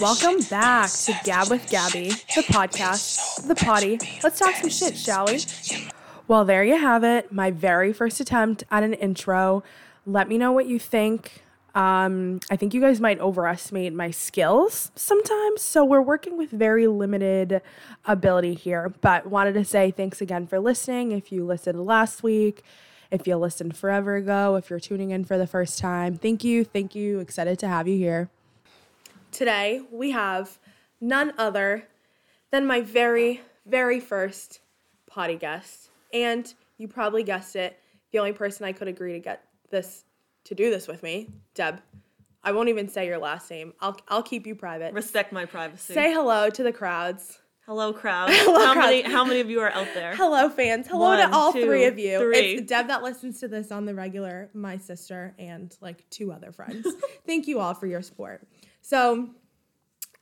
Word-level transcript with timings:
Welcome 0.00 0.42
back 0.48 0.90
to 0.90 1.18
Gab 1.24 1.50
with 1.50 1.68
Gabby, 1.68 2.10
the 2.10 2.44
podcast, 2.46 3.48
the 3.48 3.56
potty. 3.56 3.98
Let's 4.22 4.38
talk 4.38 4.54
some 4.54 4.70
shit, 4.70 4.96
shall 4.96 5.26
we? 5.26 5.40
Well, 6.28 6.44
there 6.44 6.62
you 6.62 6.78
have 6.78 7.02
it. 7.02 7.32
My 7.32 7.50
very 7.50 7.92
first 7.92 8.20
attempt 8.20 8.62
at 8.70 8.84
an 8.84 8.94
intro. 8.94 9.64
Let 10.06 10.28
me 10.28 10.38
know 10.38 10.52
what 10.52 10.66
you 10.66 10.78
think. 10.78 11.42
Um, 11.74 12.38
I 12.48 12.54
think 12.54 12.74
you 12.74 12.80
guys 12.80 13.00
might 13.00 13.18
overestimate 13.18 13.92
my 13.92 14.12
skills 14.12 14.92
sometimes. 14.94 15.62
So 15.62 15.84
we're 15.84 16.00
working 16.00 16.36
with 16.36 16.50
very 16.50 16.86
limited 16.86 17.60
ability 18.04 18.54
here. 18.54 18.94
But 19.00 19.26
wanted 19.26 19.54
to 19.54 19.64
say 19.64 19.90
thanks 19.90 20.20
again 20.20 20.46
for 20.46 20.60
listening. 20.60 21.10
If 21.10 21.32
you 21.32 21.44
listened 21.44 21.84
last 21.84 22.22
week, 22.22 22.62
if 23.10 23.26
you 23.26 23.36
listened 23.36 23.76
forever 23.76 24.14
ago, 24.14 24.54
if 24.54 24.70
you're 24.70 24.80
tuning 24.80 25.10
in 25.10 25.24
for 25.24 25.38
the 25.38 25.46
first 25.46 25.78
time, 25.78 26.16
thank 26.16 26.44
you. 26.44 26.64
Thank 26.64 26.94
you. 26.94 27.18
Excited 27.18 27.58
to 27.58 27.68
have 27.68 27.88
you 27.88 27.96
here. 27.96 28.30
Today 29.34 29.82
we 29.90 30.12
have 30.12 30.58
none 31.00 31.32
other 31.38 31.88
than 32.52 32.66
my 32.66 32.80
very, 32.80 33.40
very 33.66 33.98
first 33.98 34.60
potty 35.08 35.34
guest. 35.34 35.90
And 36.12 36.54
you 36.78 36.86
probably 36.86 37.24
guessed 37.24 37.56
it, 37.56 37.76
the 38.12 38.20
only 38.20 38.32
person 38.32 38.64
I 38.64 38.70
could 38.70 38.86
agree 38.86 39.12
to 39.14 39.18
get 39.18 39.42
this 39.70 40.04
to 40.44 40.54
do 40.54 40.70
this 40.70 40.86
with 40.86 41.02
me, 41.02 41.30
Deb. 41.54 41.80
I 42.44 42.52
won't 42.52 42.68
even 42.68 42.88
say 42.88 43.06
your 43.06 43.18
last 43.18 43.50
name. 43.50 43.72
I'll 43.80 43.96
I'll 44.06 44.22
keep 44.22 44.46
you 44.46 44.54
private. 44.54 44.94
Respect 44.94 45.32
my 45.32 45.46
privacy. 45.46 45.94
Say 45.94 46.12
hello 46.12 46.48
to 46.50 46.62
the 46.62 46.72
crowds. 46.72 47.40
hello, 47.66 47.92
crowd. 47.92 48.28
Hello, 48.32 48.64
how 48.64 48.74
crowd. 48.74 48.84
many? 48.84 49.02
How 49.02 49.24
many 49.24 49.40
of 49.40 49.48
you 49.50 49.60
are 49.62 49.70
out 49.72 49.88
there? 49.94 50.14
Hello, 50.14 50.48
fans. 50.50 50.86
Hello 50.86 51.06
One, 51.06 51.18
to 51.28 51.34
all 51.34 51.52
two, 51.52 51.64
three 51.64 51.86
of 51.86 51.98
you. 51.98 52.18
three. 52.20 52.56
It's 52.56 52.68
Deb 52.68 52.86
that 52.88 53.02
listens 53.02 53.40
to 53.40 53.48
this 53.48 53.72
on 53.72 53.84
the 53.86 53.94
regular, 53.94 54.50
my 54.54 54.76
sister, 54.76 55.34
and 55.38 55.74
like 55.80 56.08
two 56.10 56.30
other 56.30 56.52
friends. 56.52 56.86
Thank 57.26 57.48
you 57.48 57.58
all 57.58 57.72
for 57.74 57.86
your 57.86 58.02
support. 58.02 58.46
So, 58.84 59.30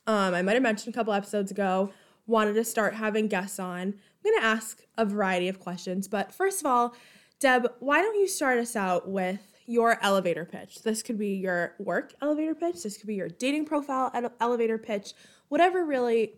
um, 0.07 0.35
I 0.35 0.41
might 0.43 0.53
have 0.55 0.63
mentioned 0.63 0.95
a 0.95 0.97
couple 0.97 1.13
episodes 1.13 1.51
ago, 1.51 1.91
wanted 2.29 2.53
to 2.55 2.63
start 2.65 2.95
having 2.95 3.27
guests 3.27 3.59
on. 3.59 3.81
I'm 3.81 3.95
going 4.25 4.39
to 4.39 4.45
ask 4.45 4.83
a 4.97 5.05
variety 5.05 5.49
of 5.49 5.59
questions, 5.59 6.07
but 6.07 6.33
first 6.33 6.61
of 6.61 6.67
all, 6.67 6.95
Deb, 7.41 7.67
why 7.81 8.01
don't 8.01 8.15
you 8.15 8.29
start 8.29 8.59
us 8.59 8.77
out 8.77 9.09
with 9.09 9.41
your 9.67 9.99
elevator 10.01 10.45
pitch? 10.45 10.83
This 10.83 11.03
could 11.03 11.19
be 11.19 11.31
your 11.35 11.75
work 11.81 12.15
elevator 12.23 12.55
pitch, 12.55 12.85
this 12.85 12.97
could 12.99 13.09
be 13.09 13.17
your 13.17 13.29
dating 13.29 13.65
profile 13.65 14.13
elevator 14.41 14.79
pitch, 14.79 15.13
whatever 15.49 15.85
really 15.85 16.35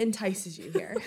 entices 0.00 0.58
you 0.58 0.72
here. 0.72 0.96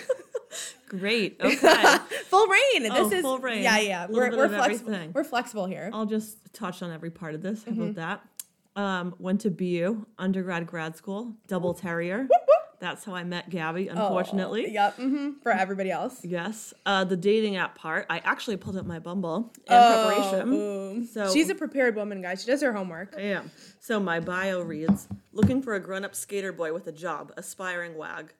Great. 0.88 1.38
Okay. 1.44 1.96
full 2.28 2.46
rain. 2.46 2.90
Oh, 2.90 3.08
This 3.08 3.18
is 3.18 3.22
full 3.22 3.38
reign. 3.38 3.62
Yeah, 3.62 3.78
yeah. 3.78 4.06
We're 4.08 4.34
we're 4.36 4.48
flexible. 4.48 4.90
everything. 4.90 5.12
We're 5.14 5.24
flexible 5.24 5.66
here. 5.66 5.90
I'll 5.92 6.04
just 6.06 6.52
touch 6.54 6.82
on 6.82 6.90
every 6.92 7.10
part 7.10 7.34
of 7.34 7.40
this. 7.42 7.62
How 7.64 7.72
Mm-hmm. 7.72 7.82
about 7.82 7.94
that? 7.96 8.20
Um, 8.74 9.14
went 9.18 9.42
to 9.42 9.50
BU 9.50 10.06
undergrad 10.18 10.66
grad 10.66 10.96
school, 10.96 11.34
double 11.46 11.74
terrier. 11.74 12.26
That's 12.80 13.04
how 13.04 13.14
I 13.14 13.22
met 13.22 13.48
Gabby. 13.48 13.86
Unfortunately. 13.88 14.64
Oh, 14.66 14.70
yep. 14.70 14.94
hmm 14.96 15.30
For 15.42 15.52
everybody 15.52 15.90
else. 15.92 16.24
Yes. 16.24 16.74
Uh, 16.84 17.04
the 17.04 17.16
dating 17.16 17.54
app 17.56 17.76
part. 17.76 18.06
I 18.10 18.18
actually 18.24 18.56
pulled 18.56 18.76
up 18.76 18.86
my 18.86 18.98
Bumble 18.98 19.52
in 19.68 19.72
Oh, 19.74 20.32
preparation. 20.42 21.06
So 21.06 21.32
She's 21.32 21.48
a 21.48 21.54
prepared 21.54 21.94
woman, 21.94 22.22
guys. 22.22 22.40
She 22.42 22.50
does 22.50 22.60
her 22.62 22.72
homework. 22.72 23.14
I 23.16 23.20
am. 23.20 23.50
So 23.78 24.00
my 24.00 24.18
bio 24.18 24.62
reads: 24.62 25.06
looking 25.32 25.62
for 25.62 25.74
a 25.74 25.80
grown-up 25.80 26.14
skater 26.16 26.50
boy 26.52 26.72
with 26.72 26.86
a 26.88 26.92
job, 26.92 27.32
aspiring 27.36 27.96
wag. 27.96 28.32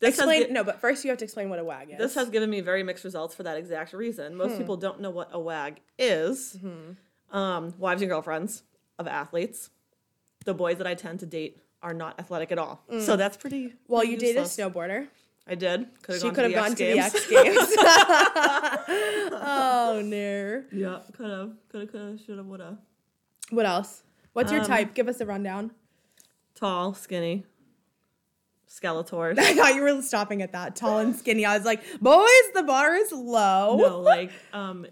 This 0.00 0.16
Explain. 0.16 0.46
gi- 0.46 0.52
no, 0.52 0.62
but 0.64 0.80
first 0.80 1.04
you 1.04 1.10
have 1.10 1.18
to 1.18 1.24
explain 1.24 1.50
what 1.50 1.58
a 1.58 1.64
wag 1.64 1.90
is. 1.90 1.98
This 1.98 2.14
has 2.14 2.30
given 2.30 2.48
me 2.48 2.60
very 2.60 2.82
mixed 2.82 3.02
results 3.04 3.34
for 3.34 3.42
that 3.42 3.56
exact 3.58 3.92
reason. 3.92 4.36
Most 4.36 4.56
people 4.58 4.76
don't 4.76 5.00
know 5.00 5.10
what 5.10 5.30
a 5.32 5.40
wag 5.40 5.80
is. 5.98 6.56
Um, 7.32 7.74
wives 7.78 8.00
and 8.02 8.08
girlfriends 8.10 8.62
of 8.98 9.06
athletes. 9.06 9.70
The 10.44 10.54
boys 10.54 10.78
that 10.78 10.86
I 10.86 10.94
tend 10.94 11.20
to 11.20 11.26
date 11.26 11.60
are 11.82 11.94
not 11.94 12.18
athletic 12.18 12.52
at 12.52 12.58
all. 12.58 12.82
So 13.00 13.16
that's 13.16 13.36
pretty. 13.36 13.74
well, 13.88 14.00
pretty 14.00 14.12
you 14.12 14.18
dated 14.18 14.42
a 14.42 14.46
snowboarder. 14.46 15.08
I 15.48 15.54
did. 15.54 15.86
Could 16.02 16.14
have 16.14 16.20
She 16.22 16.26
gone, 16.28 16.34
could 16.34 16.42
to 16.42 16.48
have 16.48 16.54
gone 16.54 16.72
X 16.72 16.78
to 16.78 16.86
the 16.86 16.98
X 16.98 17.26
Games. 17.28 17.76
oh 19.32 20.02
no. 20.04 20.62
yeah, 20.72 21.00
could 21.16 21.30
have. 21.30 21.52
Could 21.68 21.80
have. 21.82 21.90
Could 21.92 22.00
have. 22.00 22.20
Should 22.24 22.36
have. 22.38 22.46
Would 22.46 22.60
have. 22.60 22.78
What 23.50 23.66
else? 23.66 24.02
What's 24.32 24.50
your 24.50 24.60
Um, 24.62 24.66
type? 24.66 24.94
Give 24.94 25.08
us 25.08 25.20
a 25.20 25.26
rundown. 25.26 25.70
Tall, 26.54 26.94
skinny, 26.94 27.44
Skeletors. 28.68 29.38
I 29.38 29.54
thought 29.54 29.74
you 29.74 29.82
were 29.82 30.02
stopping 30.02 30.42
at 30.42 30.52
that. 30.52 30.74
Tall 30.76 30.98
and 30.98 31.14
skinny. 31.14 31.44
I 31.44 31.56
was 31.56 31.64
like, 31.66 31.80
boys, 32.00 32.26
the 32.54 32.62
bar 32.62 32.94
is 32.94 33.12
low. 33.12 33.76
no, 33.76 34.00
like 34.00 34.32
um, 34.52 34.86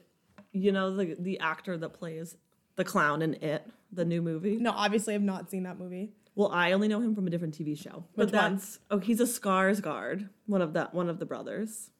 you 0.52 0.72
know 0.72 0.94
the 0.94 1.16
the 1.18 1.40
actor 1.40 1.76
that 1.76 1.90
plays 1.94 2.36
the 2.76 2.84
clown 2.84 3.22
in 3.22 3.34
It, 3.34 3.66
the 3.94 4.04
new 4.04 4.22
movie. 4.22 4.56
No, 4.56 4.70
obviously 4.72 5.14
I've 5.14 5.22
not 5.22 5.50
seen 5.50 5.62
that 5.64 5.78
movie. 5.78 6.12
Well, 6.34 6.50
I 6.52 6.72
only 6.72 6.88
know 6.88 7.00
him 7.00 7.14
from 7.14 7.26
a 7.26 7.30
different 7.30 7.56
TV 7.56 7.78
show. 7.78 8.04
Which 8.14 8.30
but 8.30 8.36
one? 8.42 8.54
that's 8.56 8.80
oh, 8.90 8.98
he's 8.98 9.20
a 9.20 9.24
Skarsgård, 9.24 10.28
one 10.46 10.62
of 10.62 10.72
the 10.72 10.88
one 10.92 11.08
of 11.08 11.18
the 11.18 11.26
brothers. 11.26 11.90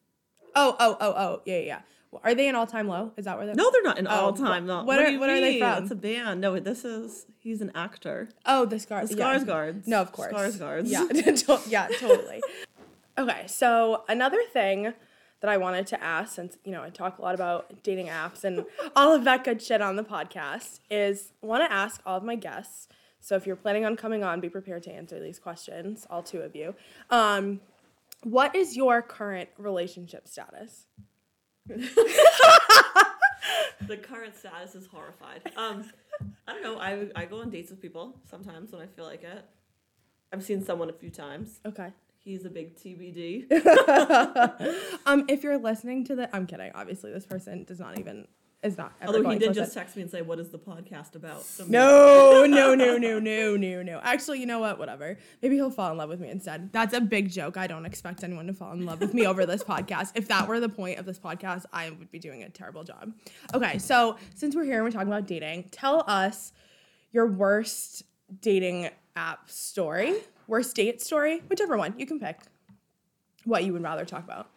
Oh, 0.57 0.77
oh, 0.79 0.97
oh, 1.01 1.15
oh, 1.17 1.43
yeah, 1.45 1.57
yeah. 1.59 1.61
yeah. 1.65 1.81
Well, 2.11 2.21
Are 2.25 2.35
they 2.35 2.49
an 2.49 2.55
all-time 2.55 2.87
low? 2.87 3.13
Is 3.17 3.25
that 3.25 3.37
where 3.37 3.47
they're? 3.47 3.57
No, 3.57 3.71
they're 3.73 3.83
not 3.83 3.99
an 3.99 4.07
Oh, 4.07 4.27
all 4.27 4.33
time. 4.33 4.69
low. 4.69 4.85
what 4.85 5.01
are- 5.01 5.07
do 5.07 5.13
you 5.13 5.19
what 5.21 5.31
are 5.31 5.41
they 5.41 5.59
from? 5.59 5.83
It's 5.83 5.91
a 5.93 5.97
band. 5.97 6.41
No, 6.41 6.59
this 6.61 6.85
is 6.85 7.27
he's 7.39 7.61
an 7.61 7.73
actor. 7.75 8.29
Oh, 8.47 8.65
the 8.65 8.79
scar. 8.79 9.05
The 9.07 9.17
yeah. 9.17 9.39
Skarsgårds. 9.39 9.87
No, 9.89 10.01
of 10.01 10.13
course. 10.13 10.33
Skarsgårds. 10.33 10.85
Yeah, 10.87 11.07
to- 11.57 11.61
yeah, 11.69 11.89
totally. 11.99 12.41
okay, 13.19 13.45
so 13.49 14.05
another 14.09 14.39
thing 14.53 14.95
that 15.45 15.51
I 15.51 15.59
wanted 15.59 15.87
to 15.89 16.03
ask, 16.03 16.35
since 16.35 16.57
you 16.65 16.73
know 16.73 16.83
I 16.83 16.89
talk 16.89 17.19
a 17.19 17.23
lot 17.23 17.35
about 17.35 17.83
dating 17.83 18.07
apps 18.07 18.45
and 18.45 18.65
all 18.97 19.15
of 19.15 19.25
that 19.25 19.45
good 19.45 19.61
shit 19.61 19.83
on 19.83 19.97
the 19.97 20.03
podcast, 20.03 20.81
is 20.91 21.33
want 21.43 21.63
to 21.63 21.71
ask 21.71 22.01
all 22.07 22.17
of 22.17 22.25
my 22.25 22.35
guests. 22.35 22.89
So 23.21 23.37
if 23.37 23.47
you're 23.47 23.55
planning 23.55 23.85
on 23.85 23.95
coming 23.95 24.25
on, 24.25 24.41
be 24.41 24.49
prepared 24.49 24.85
to 24.85 24.91
answer 24.91 25.21
these 25.21 25.39
questions, 25.39 26.07
all 26.09 26.23
two 26.23 26.41
of 26.41 26.57
you. 26.57 26.75
Um, 27.11 27.61
what 28.23 28.57
is 28.57 28.75
your 28.75 29.03
current 29.03 29.51
relationship 29.59 30.27
status? 30.29 30.87
The 33.87 33.99
current 33.99 34.35
status 34.35 34.75
is 34.75 34.87
horrified. 34.87 35.43
Um, 35.59 35.85
I 36.49 36.55
don't 36.55 36.63
know. 36.63 36.79
I 36.79 37.09
I 37.15 37.27
go 37.27 37.43
on 37.43 37.51
dates 37.51 37.71
with 37.71 37.83
people 37.83 38.15
sometimes 38.31 38.73
when 38.73 38.81
I 38.81 38.87
feel 38.87 39.05
like 39.05 39.23
it. 39.23 39.45
I've 40.33 40.43
seen 40.43 40.65
someone 40.65 40.89
a 40.89 40.95
few 40.95 41.11
times. 41.11 41.61
Okay. 41.67 41.91
He's 42.25 42.45
a 42.45 42.51
big 42.51 42.77
TBD. 42.77 43.47
Um, 45.07 45.27
if 45.29 45.43
you're 45.43 45.59
listening 45.59 46.05
to 46.07 46.17
the, 46.17 46.35
I'm 46.35 46.47
kidding. 46.47 46.73
Obviously, 46.75 47.13
this 47.13 47.27
person 47.27 47.65
does 47.65 47.79
not 47.79 47.99
even 47.99 48.27
is 48.63 48.79
not. 48.79 48.95
Ever 49.03 49.17
Although 49.19 49.31
he 49.31 49.39
did 49.39 49.49
just 49.49 49.59
listen. 49.59 49.75
text 49.75 49.97
me 49.97 50.03
and 50.03 50.11
say, 50.11 50.23
"What 50.23 50.39
is 50.39 50.49
the 50.49 50.59
podcast 50.59 51.15
about?" 51.15 51.43
So 51.43 51.67
No, 51.69 52.47
no, 52.47 52.75
no, 52.75 52.97
no, 52.99 53.19
no, 53.19 53.57
no, 53.57 53.83
no. 53.83 54.01
Actually, 54.03 54.41
you 54.41 54.47
know 54.47 54.61
what? 54.61 54.79
Whatever. 54.79 55.19
Maybe 55.43 55.57
he'll 55.57 55.71
fall 55.71 55.91
in 55.93 55.99
love 55.99 56.09
with 56.09 56.21
me 56.21 56.31
instead. 56.31 56.73
That's 56.73 56.95
a 56.95 57.03
big 57.03 57.31
joke. 57.31 57.59
I 57.59 57.67
don't 57.67 57.85
expect 57.85 58.25
anyone 58.25 58.47
to 58.47 58.55
fall 58.55 58.73
in 58.73 58.87
love 58.87 59.01
with 59.01 59.13
me 59.13 59.27
over 59.27 59.45
this 59.45 59.63
podcast. 59.63 60.13
If 60.15 60.29
that 60.29 60.49
were 60.49 60.59
the 60.61 60.71
point 60.71 60.99
of 60.99 61.05
this 61.05 61.19
podcast, 61.19 61.67
I 61.73 61.91
would 61.91 62.11
be 62.11 62.19
doing 62.19 62.43
a 62.43 62.49
terrible 62.49 62.85
job. 62.85 63.13
Okay, 63.53 63.77
so 63.77 64.17
since 64.35 64.57
we're 64.57 64.65
here 64.65 64.77
and 64.77 64.85
we're 64.85 64.91
talking 64.91 65.09
about 65.09 65.27
dating, 65.27 65.69
tell 65.71 66.03
us 66.07 66.55
your 67.13 67.27
worst 67.27 68.05
dating 68.41 68.89
app 69.15 69.51
story, 69.51 70.15
worst 70.47 70.77
date 70.77 71.01
story, 71.03 71.43
whichever 71.49 71.77
one 71.77 71.95
you 71.99 72.07
can 72.07 72.19
pick. 72.21 72.41
What 73.45 73.65
you 73.65 73.73
would 73.73 73.83
rather 73.83 74.05
talk 74.05 74.25
about. 74.25 74.49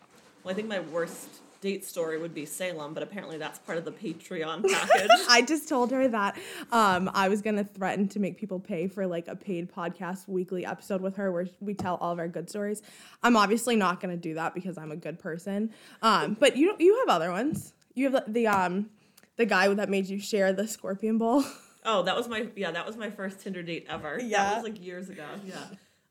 Well, 0.43 0.53
I 0.53 0.55
think 0.55 0.69
my 0.69 0.79
worst 0.79 1.27
date 1.59 1.83
story 1.83 2.17
would 2.17 2.33
be 2.33 2.45
Salem, 2.45 2.93
but 2.93 3.03
apparently 3.03 3.37
that's 3.37 3.59
part 3.59 3.77
of 3.77 3.85
the 3.85 3.91
Patreon 3.91 4.69
package. 4.71 5.09
I 5.29 5.41
just 5.41 5.67
told 5.67 5.91
her 5.91 6.07
that 6.07 6.37
um, 6.71 7.09
I 7.13 7.29
was 7.29 7.41
gonna 7.41 7.63
threaten 7.63 8.07
to 8.09 8.19
make 8.19 8.37
people 8.37 8.59
pay 8.59 8.87
for 8.87 9.07
like 9.07 9.27
a 9.27 9.35
paid 9.35 9.71
podcast 9.71 10.27
weekly 10.27 10.65
episode 10.65 11.01
with 11.01 11.15
her 11.15 11.31
where 11.31 11.47
we 11.59 11.73
tell 11.73 11.95
all 11.95 12.11
of 12.11 12.19
our 12.19 12.27
good 12.27 12.49
stories. 12.49 12.81
I'm 13.23 13.35
obviously 13.35 13.75
not 13.75 13.99
gonna 13.99 14.17
do 14.17 14.35
that 14.35 14.53
because 14.53 14.77
I'm 14.77 14.91
a 14.91 14.95
good 14.95 15.19
person. 15.19 15.71
Um, 16.01 16.37
but 16.39 16.55
you 16.57 16.75
you 16.79 16.97
have 16.99 17.09
other 17.09 17.31
ones. 17.31 17.73
You 17.93 18.11
have 18.11 18.25
the, 18.25 18.31
the 18.31 18.47
um 18.47 18.89
the 19.37 19.45
guy 19.45 19.71
that 19.73 19.89
made 19.89 20.07
you 20.07 20.19
share 20.19 20.53
the 20.53 20.67
scorpion 20.67 21.17
bowl. 21.17 21.43
Oh, 21.87 22.03
that 22.03 22.15
was 22.15 22.27
my 22.27 22.47
yeah, 22.55 22.71
that 22.71 22.85
was 22.85 22.97
my 22.97 23.09
first 23.09 23.39
Tinder 23.39 23.63
date 23.63 23.87
ever. 23.89 24.19
Yeah. 24.21 24.43
That 24.43 24.55
was 24.57 24.63
like 24.71 24.83
years 24.83 25.09
ago. 25.09 25.25
Yeah. 25.45 25.63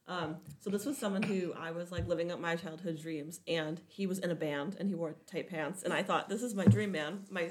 Um, 0.08 0.36
so 0.60 0.70
this 0.70 0.86
was 0.86 0.96
someone 0.96 1.22
who 1.22 1.52
I 1.52 1.72
was 1.72 1.92
like 1.92 2.08
living 2.08 2.32
up 2.32 2.40
my 2.40 2.56
childhood 2.56 2.98
dreams 2.98 3.40
and 3.46 3.80
he 3.88 4.06
was 4.06 4.18
in 4.20 4.30
a 4.30 4.36
band 4.36 4.76
and 4.80 4.88
he 4.88 4.94
wore 4.94 5.16
tight 5.30 5.50
pants 5.50 5.82
and 5.82 5.92
I 5.92 6.02
thought 6.02 6.28
this 6.28 6.42
is 6.42 6.54
my 6.54 6.64
dream 6.64 6.92
man, 6.92 7.24
my 7.30 7.50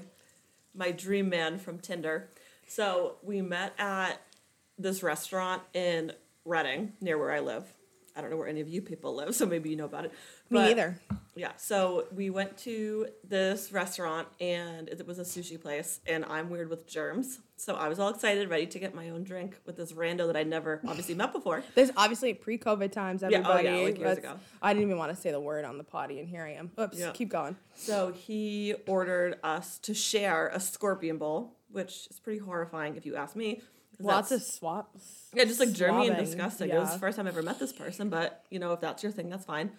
my 0.74 0.92
dream 0.92 1.30
man 1.30 1.60
from 1.60 1.80
Tinder. 1.80 2.30
So 2.68 3.18
we 3.22 3.42
met 3.42 3.74
at 3.78 4.22
this 4.78 5.04
restaurant 5.04 5.62
in 5.74 6.12
Reading, 6.46 6.94
near 7.02 7.18
where 7.18 7.32
I 7.32 7.40
live. 7.40 7.74
I 8.16 8.22
don't 8.22 8.30
know 8.30 8.38
where 8.38 8.48
any 8.48 8.62
of 8.62 8.70
you 8.70 8.82
people 8.82 9.14
live, 9.16 9.36
so 9.36 9.46
maybe 9.46 9.70
you 9.70 9.76
know 9.76 9.86
about 9.86 10.06
it. 10.06 10.12
Me 10.50 10.60
But- 10.60 10.68
neither. 10.68 11.00
yeah, 11.36 11.52
so 11.58 12.06
we 12.16 12.30
went 12.30 12.58
to 12.60 13.08
this 13.28 13.72
restaurant 13.74 14.28
and 14.40 14.88
it 14.88 15.06
was 15.06 15.20
a 15.20 15.24
sushi 15.24 15.60
place, 15.62 16.00
and 16.08 16.24
I'm 16.26 16.50
weird 16.50 16.70
with 16.70 16.88
germs. 16.88 17.40
So 17.58 17.76
I 17.76 17.88
was 17.90 18.00
all 18.00 18.10
excited, 18.10 18.50
ready 18.50 18.68
to 18.68 18.80
get 18.80 18.96
my 18.96 19.10
own 19.10 19.24
drink 19.24 19.58
with 19.66 19.76
this 19.76 19.92
rando 19.92 20.28
that 20.28 20.36
I'd 20.38 20.48
never 20.48 20.80
obviously 20.88 21.16
met 21.16 21.34
before. 21.34 21.64
There's 21.74 21.92
obviously 21.98 22.34
pre-COVID 22.34 22.92
times. 22.92 23.22
Yeah, 23.22 23.44
oh, 23.46 23.60
yeah, 23.60 23.76
like 23.76 23.98
years 23.98 24.18
ago. 24.18 24.40
I 24.62 24.74
didn't 24.74 24.88
even 24.88 24.98
want 24.98 25.14
to 25.14 25.18
say 25.22 25.32
the 25.32 25.40
word 25.42 25.66
on 25.66 25.78
the 25.78 25.84
potty, 25.84 26.20
and 26.20 26.28
here 26.30 26.44
I 26.44 26.54
am. 26.54 26.72
Oops. 26.80 26.98
Yeah. 26.98 27.12
Keep 27.12 27.30
going. 27.30 27.58
So 27.76 28.14
he 28.14 28.76
ordered 28.88 29.40
us 29.44 29.78
to 29.80 29.94
share 29.94 30.48
a 30.54 30.60
scorpion 30.62 31.18
bowl, 31.18 31.56
which 31.70 32.08
is 32.10 32.20
pretty 32.20 32.40
horrifying 32.40 32.96
if 32.96 33.06
you 33.06 33.16
ask 33.18 33.36
me, 33.36 33.62
Lots 34.00 34.32
of 34.32 34.42
swaps. 34.42 35.30
Yeah, 35.34 35.46
just 35.46 35.60
like 35.60 35.70
germy 35.70 36.08
and 36.10 36.18
disgusting. 36.18 36.70
It 36.70 36.78
was 36.80 36.94
the 36.94 37.00
first 37.00 37.18
time 37.18 37.28
I 37.28 37.30
ever 37.30 37.42
met 37.42 37.60
this 37.60 37.74
person, 37.74 38.10
but 38.10 38.44
you 38.50 38.60
know, 38.60 38.74
if 38.74 38.82
that's 38.82 39.04
your 39.04 39.12
thing, 39.12 39.30
that's 39.30 39.46
fine. 39.46 39.72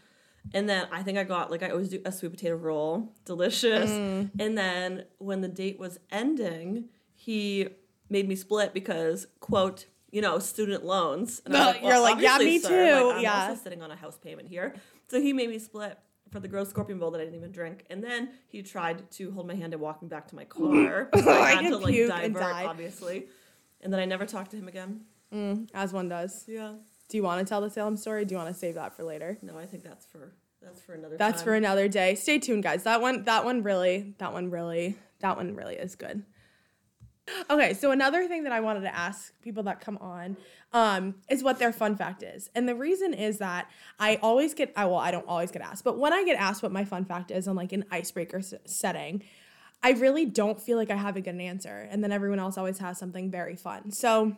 And 0.55 0.69
then 0.69 0.87
I 0.93 1.03
think 1.03 1.19
I 1.19 1.25
got 1.25 1.51
like 1.51 1.63
I 1.63 1.71
always 1.71 1.89
do 1.89 2.01
a 2.05 2.13
sweet 2.13 2.31
potato 2.31 2.55
roll, 2.57 3.13
delicious. 3.25 3.91
Mm. 3.91 4.31
And 4.39 4.57
then 4.57 5.05
when 5.19 5.41
the 5.41 5.49
date 5.49 5.79
was 5.79 5.99
ending, 6.11 6.89
he 7.15 7.69
made 8.09 8.29
me 8.29 8.37
split 8.37 8.73
because 8.73 9.27
quote, 9.41 9.87
you 10.11 10.23
know, 10.23 10.39
student 10.39 10.85
loans. 10.85 11.43
And 11.45 11.57
I 11.57 11.73
was 11.73 11.77
You're 11.83 12.01
like, 12.01 12.21
yeah, 12.21 12.39
me 12.39 12.59
sir." 12.61 12.69
too, 12.69 13.07
Like, 13.09 13.17
I'm 13.17 13.23
yeah. 13.23 13.49
also 13.49 13.62
sitting 13.62 13.83
on 13.83 13.91
a 13.91 13.97
house 13.97 14.17
payment 14.19 14.49
here, 14.49 14.75
so 15.09 15.21
he 15.21 15.33
made 15.33 15.51
me 15.51 15.59
split 15.59 15.99
for 16.31 16.41
the 16.41 16.49
gross 16.49 16.71
scorpion 16.71 16.99
bowl 16.99 17.11
that 17.12 17.21
I 17.21 17.25
didn't 17.25 17.37
even 17.39 17.53
drink. 17.53 17.85
And 17.91 18.03
then 18.03 18.31
he 18.49 18.62
tried 18.62 19.11
to 19.12 19.31
hold 19.33 19.47
my 19.47 19.55
hand 19.55 19.73
and 19.73 19.83
walk 19.83 20.03
me 20.03 20.09
back 20.09 20.29
to 20.29 20.37
my 20.37 20.45
car. 20.45 21.09
So 21.17 21.31
I 21.31 21.39
I 21.39 21.51
had 21.55 21.61
could 21.62 21.71
to 21.71 21.77
like 21.79 21.95
divert, 22.33 22.43
obviously. 22.67 23.27
And 23.82 23.93
then 23.93 24.00
I 24.00 24.05
never 24.05 24.26
talked 24.26 24.50
to 24.52 24.56
him 24.56 24.69
again. 24.69 25.02
As 25.75 25.93
one 25.93 26.08
does. 26.08 26.44
Yeah. 26.49 26.73
Do 27.08 27.17
you 27.17 27.23
want 27.23 27.40
to 27.40 27.49
tell 27.49 27.61
the 27.61 27.69
Salem 27.69 27.96
story? 27.96 28.25
Do 28.25 28.34
you 28.34 28.38
want 28.38 28.49
to 28.52 28.58
save 28.58 28.75
that 28.76 28.96
for 28.96 29.05
later? 29.05 29.38
No, 29.43 29.58
I 29.58 29.67
think 29.67 29.84
that's 29.84 30.06
for 30.06 30.32
that's 30.62 30.81
for 30.81 30.94
another. 30.94 31.17
That's 31.17 31.38
time. 31.38 31.44
for 31.44 31.55
another 31.55 31.88
day. 31.88 32.14
Stay 32.14 32.38
tuned, 32.38 32.62
guys. 32.62 32.84
That 32.84 33.00
one, 33.02 33.25
that 33.25 33.44
one 33.44 33.62
really, 33.62 34.14
that 34.19 34.32
one 34.32 34.50
really, 34.50 34.96
that 35.20 35.37
one 35.37 35.55
really 35.55 35.75
is 35.76 35.94
good. 35.94 36.25
Okay, 37.50 37.75
so 37.75 37.90
another 37.90 38.28
thing 38.28 38.44
that 38.44 38.52
I 38.52 38.61
wanted 38.61 38.82
to 38.82 38.94
ask 38.94 39.32
people 39.43 39.64
that 39.64 39.81
come 39.81 39.99
on 39.99 40.37
um, 40.73 41.17
is 41.28 41.43
what 41.43 41.58
their 41.58 41.73
fun 41.73 41.96
fact 41.96 42.23
is, 42.23 42.49
and 42.55 42.69
the 42.69 42.75
reason 42.76 43.12
is 43.14 43.38
that 43.38 43.69
I 43.99 44.17
always 44.23 44.55
get, 44.55 44.73
I 44.76 44.84
well, 44.87 44.96
I 44.96 45.11
don't 45.11 45.26
always 45.26 45.50
get 45.50 45.61
asked, 45.61 45.82
but 45.82 45.99
when 45.99 46.12
I 46.12 46.25
get 46.25 46.38
asked 46.38 46.62
what 46.62 46.70
my 46.70 46.84
fun 46.84 47.05
fact 47.05 47.32
is 47.32 47.49
on 47.49 47.56
like 47.56 47.73
an 47.73 47.84
icebreaker 47.90 48.38
s- 48.38 48.55
setting, 48.64 49.25
I 49.87 49.91
really 49.91 50.27
don't 50.27 50.61
feel 50.61 50.77
like 50.79 50.91
I 50.91 50.97
have 50.97 51.17
a 51.17 51.21
good 51.21 51.41
answer, 51.41 51.87
and 51.88 52.03
then 52.03 52.11
everyone 52.11 52.41
else 52.41 52.59
always 52.59 52.79
has 52.79 52.99
something 52.99 53.31
very 53.31 53.55
fun. 53.55 53.93
So 53.93 54.37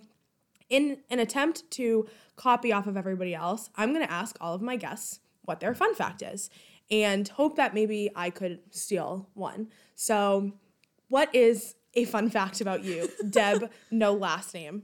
in 0.68 0.98
an 1.08 1.20
attempt 1.20 1.70
to 1.70 2.06
copy 2.36 2.70
off 2.70 2.86
of 2.86 2.98
everybody 2.98 3.34
else, 3.34 3.70
I'm 3.74 3.94
going 3.94 4.04
to 4.06 4.12
ask 4.12 4.36
all 4.42 4.52
of 4.54 4.60
my 4.60 4.76
guests 4.76 5.20
what 5.46 5.60
their 5.60 5.74
fun 5.74 5.94
fact 5.94 6.20
is 6.20 6.50
and 6.90 7.26
hope 7.28 7.56
that 7.56 7.72
maybe 7.72 8.10
I 8.14 8.28
could 8.28 8.58
steal 8.72 9.30
one. 9.32 9.68
So, 9.94 10.52
what 11.08 11.34
is 11.34 11.76
a 11.94 12.04
fun 12.04 12.28
fact 12.28 12.60
about 12.60 12.84
you? 12.84 13.08
Deb, 13.30 13.70
no 13.90 14.12
last 14.12 14.52
name. 14.52 14.82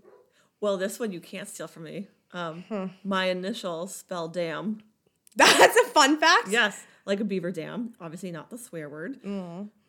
Well, 0.63 0.79
this 0.79 0.99
one 0.99 1.13
you 1.13 1.21
can't 1.21 1.47
steal 1.47 1.69
from 1.69 1.83
me. 1.85 2.09
Um, 2.33 2.65
Hmm. 2.71 2.87
My 3.05 3.27
initials 3.27 3.95
spell 3.95 4.29
dam. 4.29 4.81
That's 5.37 5.77
a 5.77 5.85
fun 5.91 6.19
fact? 6.19 6.49
Yes, 6.49 6.87
like 7.05 7.21
a 7.21 7.25
beaver 7.25 7.51
dam. 7.51 7.93
Obviously 8.01 8.33
not 8.33 8.49
the 8.49 8.57
swear 8.57 8.89
word. 8.89 9.19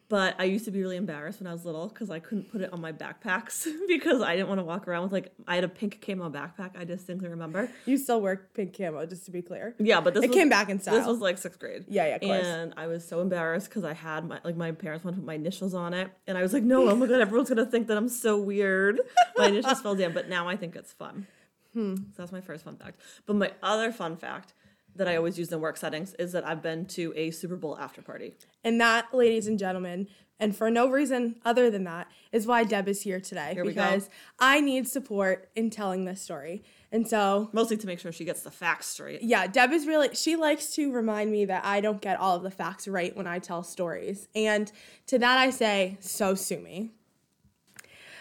But 0.07 0.35
I 0.37 0.43
used 0.43 0.65
to 0.65 0.71
be 0.71 0.81
really 0.81 0.97
embarrassed 0.97 1.39
when 1.39 1.47
I 1.47 1.53
was 1.53 1.65
little 1.65 1.87
because 1.87 2.11
I 2.11 2.19
couldn't 2.19 2.51
put 2.51 2.61
it 2.61 2.71
on 2.71 2.79
my 2.79 2.91
backpacks 2.91 3.67
because 3.87 4.21
I 4.21 4.35
didn't 4.35 4.49
want 4.49 4.59
to 4.59 4.63
walk 4.63 4.87
around 4.87 5.03
with 5.03 5.11
like 5.11 5.33
I 5.47 5.55
had 5.55 5.63
a 5.63 5.67
pink 5.67 6.03
camo 6.05 6.29
backpack. 6.29 6.77
I 6.77 6.83
distinctly 6.83 7.27
remember. 7.27 7.69
You 7.85 7.97
still 7.97 8.21
wear 8.21 8.47
pink 8.53 8.77
camo, 8.77 9.05
just 9.07 9.25
to 9.25 9.31
be 9.31 9.41
clear. 9.41 9.75
Yeah, 9.79 10.01
but 10.01 10.13
this 10.13 10.23
It 10.23 10.29
was, 10.29 10.35
came 10.37 10.49
back 10.49 10.69
in 10.69 10.79
style. 10.79 10.95
This 10.95 11.07
was 11.07 11.19
like 11.19 11.39
sixth 11.39 11.59
grade. 11.59 11.85
Yeah, 11.87 12.07
yeah, 12.07 12.15
of 12.15 12.21
course. 12.21 12.45
And 12.45 12.73
I 12.77 12.85
was 12.85 13.07
so 13.07 13.21
embarrassed 13.21 13.69
because 13.69 13.83
I 13.83 13.93
had 13.93 14.27
my 14.27 14.39
like 14.43 14.55
my 14.55 14.71
parents 14.71 15.03
wanted 15.03 15.15
to 15.15 15.21
put 15.21 15.27
my 15.27 15.35
initials 15.35 15.73
on 15.73 15.93
it, 15.93 16.11
and 16.27 16.37
I 16.37 16.43
was 16.43 16.53
like, 16.53 16.63
no, 16.63 16.87
oh 16.87 16.95
my 16.95 17.07
god, 17.07 17.21
everyone's 17.21 17.49
gonna 17.49 17.65
think 17.65 17.87
that 17.87 17.97
I'm 17.97 18.09
so 18.09 18.37
weird. 18.37 18.99
My 19.37 19.47
initials 19.47 19.81
fell 19.81 19.95
down, 19.95 20.13
but 20.13 20.29
now 20.29 20.47
I 20.47 20.55
think 20.55 20.75
it's 20.75 20.93
fun. 20.93 21.25
Hmm. 21.73 21.95
So 21.95 22.03
that's 22.17 22.31
my 22.31 22.41
first 22.41 22.63
fun 22.63 22.77
fact. 22.77 23.01
But 23.25 23.35
my 23.35 23.51
other 23.63 23.91
fun 23.91 24.17
fact 24.17 24.53
that 24.95 25.07
I 25.07 25.15
always 25.15 25.37
use 25.37 25.51
in 25.51 25.59
work 25.59 25.77
settings 25.77 26.13
is 26.15 26.31
that 26.31 26.47
I've 26.47 26.61
been 26.61 26.85
to 26.87 27.13
a 27.15 27.31
Super 27.31 27.55
Bowl 27.55 27.77
after 27.77 28.01
party. 28.01 28.35
And 28.63 28.79
that, 28.81 29.13
ladies 29.13 29.47
and 29.47 29.59
gentlemen, 29.59 30.07
and 30.39 30.55
for 30.55 30.69
no 30.69 30.89
reason 30.89 31.35
other 31.45 31.69
than 31.69 31.85
that, 31.85 32.07
is 32.31 32.45
why 32.45 32.63
Deb 32.65 32.87
is 32.87 33.01
here 33.01 33.19
today. 33.21 33.53
Here 33.53 33.63
we 33.63 33.73
go. 33.73 33.81
because 33.81 34.09
I 34.39 34.59
need 34.59 34.87
support 34.87 35.49
in 35.55 35.69
telling 35.69 36.05
this 36.05 36.21
story. 36.21 36.63
And 36.91 37.07
so 37.07 37.49
Mostly 37.53 37.77
to 37.77 37.87
make 37.87 37.99
sure 37.99 38.11
she 38.11 38.25
gets 38.25 38.41
the 38.41 38.51
facts 38.51 38.87
straight. 38.87 39.21
yeah, 39.21 39.47
Deb 39.47 39.71
is 39.71 39.87
really, 39.87 40.13
she 40.13 40.35
likes 40.35 40.71
to 40.75 40.91
remind 40.91 41.31
me 41.31 41.45
that 41.45 41.63
I 41.65 41.79
don't 41.81 42.01
get 42.01 42.19
all 42.19 42.35
of 42.35 42.43
the 42.43 42.51
facts 42.51 42.87
right 42.87 43.15
when 43.15 43.27
I 43.27 43.39
tell 43.39 43.63
stories. 43.63 44.27
And 44.35 44.71
to 45.07 45.19
that 45.19 45.37
I 45.37 45.49
say, 45.51 45.97
so 46.01 46.35
sue 46.35 46.59
me. 46.59 46.91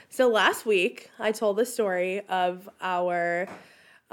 So 0.09 0.29
last 0.29 0.65
week, 0.65 1.11
I 1.19 1.32
told 1.32 1.56
the 1.56 1.67
story 1.67 2.20
of 2.29 2.69
our 2.81 3.49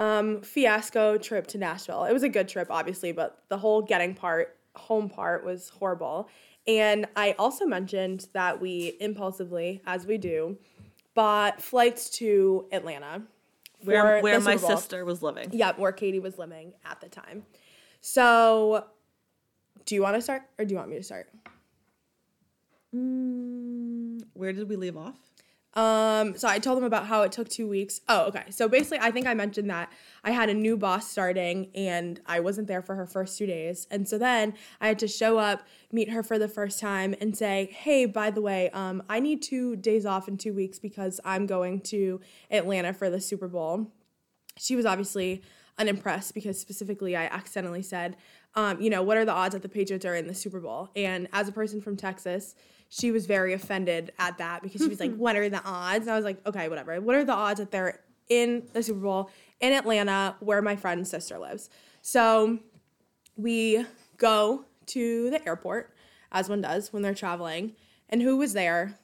um, 0.02 0.42
fiasco 0.42 1.18
trip 1.20 1.46
to 1.48 1.60
Nashville. 1.60 2.06
It 2.06 2.14
was 2.14 2.24
a 2.24 2.30
good 2.30 2.48
trip, 2.48 2.68
obviously, 2.72 3.12
but 3.12 3.44
the 3.50 3.58
whole 3.58 3.84
getting 3.84 4.16
part, 4.16 4.58
home 4.76 5.10
part 5.10 5.46
was 5.46 5.70
horrible. 5.70 6.28
And 6.68 7.06
I 7.16 7.36
also 7.38 7.68
mentioned 7.68 8.28
that 8.34 8.60
we 8.60 8.98
impulsively, 9.00 9.80
as 9.86 10.08
we 10.08 10.18
do, 10.18 10.58
bought 11.14 11.62
flights 11.62 12.10
to 12.18 12.68
Atlanta. 12.72 13.22
Where 13.84 14.22
where 14.22 14.40
my 14.40 14.56
sister 14.56 15.06
was 15.06 15.22
living. 15.22 15.50
Yep, 15.54 15.78
where 15.78 15.92
Katie 15.92 16.20
was 16.20 16.38
living 16.38 16.74
at 16.84 17.00
the 17.02 17.10
time. 17.10 17.46
So, 18.00 18.86
do 19.86 19.96
you 19.96 20.02
want 20.02 20.16
to 20.16 20.22
start 20.22 20.44
or 20.58 20.66
do 20.66 20.74
you 20.74 20.78
want 20.78 20.90
me 20.90 20.98
to 20.98 21.04
start? 21.04 21.30
Where 22.92 24.54
did 24.54 24.68
we 24.68 24.76
leave 24.76 24.98
off? 24.98 25.16
Um, 25.74 26.36
so 26.38 26.50
I 26.50 26.60
told 26.60 26.78
them 26.78 26.84
about 26.84 27.08
how 27.08 27.22
it 27.22 27.32
took 27.32 27.48
two 27.48 27.68
weeks. 27.68 28.02
Oh, 28.10 28.26
okay. 28.26 28.44
So 28.50 28.68
basically, 28.68 29.00
I 29.00 29.12
think 29.12 29.26
I 29.26 29.34
mentioned 29.34 29.70
that 29.70 29.92
I 30.24 30.32
had 30.32 30.50
a 30.50 30.54
new 30.54 30.76
boss 30.76 31.10
starting 31.10 31.70
and 31.74 32.20
I 32.26 32.42
wasn't 32.42 32.68
there 32.68 32.82
for 32.82 32.96
her 32.96 33.06
first 33.06 33.38
two 33.38 33.46
days. 33.46 33.88
And 33.90 34.08
so 34.08 34.18
then 34.18 34.54
I 34.82 34.88
had 34.88 35.00
to 35.00 35.08
show 35.08 35.38
up, 35.38 35.66
meet 35.92 36.10
her 36.10 36.24
for 36.24 36.38
the 36.38 36.50
first 36.50 36.80
time, 36.80 37.16
and 37.22 37.38
say, 37.38 37.70
hey, 37.72 38.06
by 38.06 38.32
the 38.32 38.42
way, 38.42 38.70
um, 38.72 39.02
I 39.08 39.22
need 39.22 39.42
two 39.42 39.78
days 39.78 40.06
off 40.06 40.28
in 40.28 40.38
two 40.38 40.54
weeks 40.54 40.78
because 40.78 41.22
I'm 41.24 41.46
going 41.46 41.80
to 41.82 42.20
Atlanta 42.50 42.94
for 42.94 43.10
the 43.10 43.22
Super 43.22 43.48
Bowl. 43.48 43.92
She 44.58 44.76
was 44.76 44.86
obviously 44.86 45.42
unimpressed 45.78 46.34
because 46.34 46.60
specifically 46.60 47.16
I 47.16 47.26
accidentally 47.26 47.82
said, 47.82 48.18
um, 48.56 48.82
you 48.82 48.90
know, 48.90 49.02
what 49.02 49.18
are 49.18 49.26
the 49.26 49.32
odds 49.32 49.54
that 49.54 49.62
the 49.62 49.70
Patriots 49.70 50.06
are 50.06 50.16
in 50.16 50.28
the 50.28 50.34
Super 50.34 50.60
Bowl? 50.60 50.90
And 50.96 51.28
as 51.32 51.48
a 51.48 51.52
person 51.52 51.82
from 51.82 51.96
Texas, 51.96 52.56
she 52.90 53.12
was 53.12 53.26
very 53.26 53.54
offended 53.54 54.12
at 54.20 54.38
that 54.40 54.62
because 54.62 54.82
she 54.82 54.90
was 54.90 55.00
like, 55.00 55.16
what 55.18 55.36
are 55.36 55.48
the 55.48 55.64
odds? 55.64 56.06
And 56.06 56.12
I 56.12 56.16
was 56.16 56.26
like, 56.26 56.46
okay, 56.46 56.68
whatever. 56.68 57.00
What 57.00 57.16
are 57.16 57.24
the 57.24 57.34
odds 57.34 57.60
that 57.60 57.72
they're 57.72 58.02
in 58.28 58.68
the 58.74 58.84
Super 58.84 59.00
Bowl 59.00 59.30
in 59.62 59.72
Atlanta 59.72 60.36
where 60.40 60.62
my 60.62 60.76
friend's 60.76 61.10
sister 61.10 61.38
lives? 61.38 61.70
So 62.02 62.60
we 63.38 63.86
go 64.18 64.66
to 64.88 65.30
the 65.30 65.48
airport, 65.48 65.94
as 66.32 66.50
one 66.50 66.62
does 66.62 66.92
when 66.92 67.02
they're 67.02 67.14
traveling. 67.14 67.74
And 68.10 68.22
who 68.22 68.38
was 68.38 68.52
there 68.52 68.98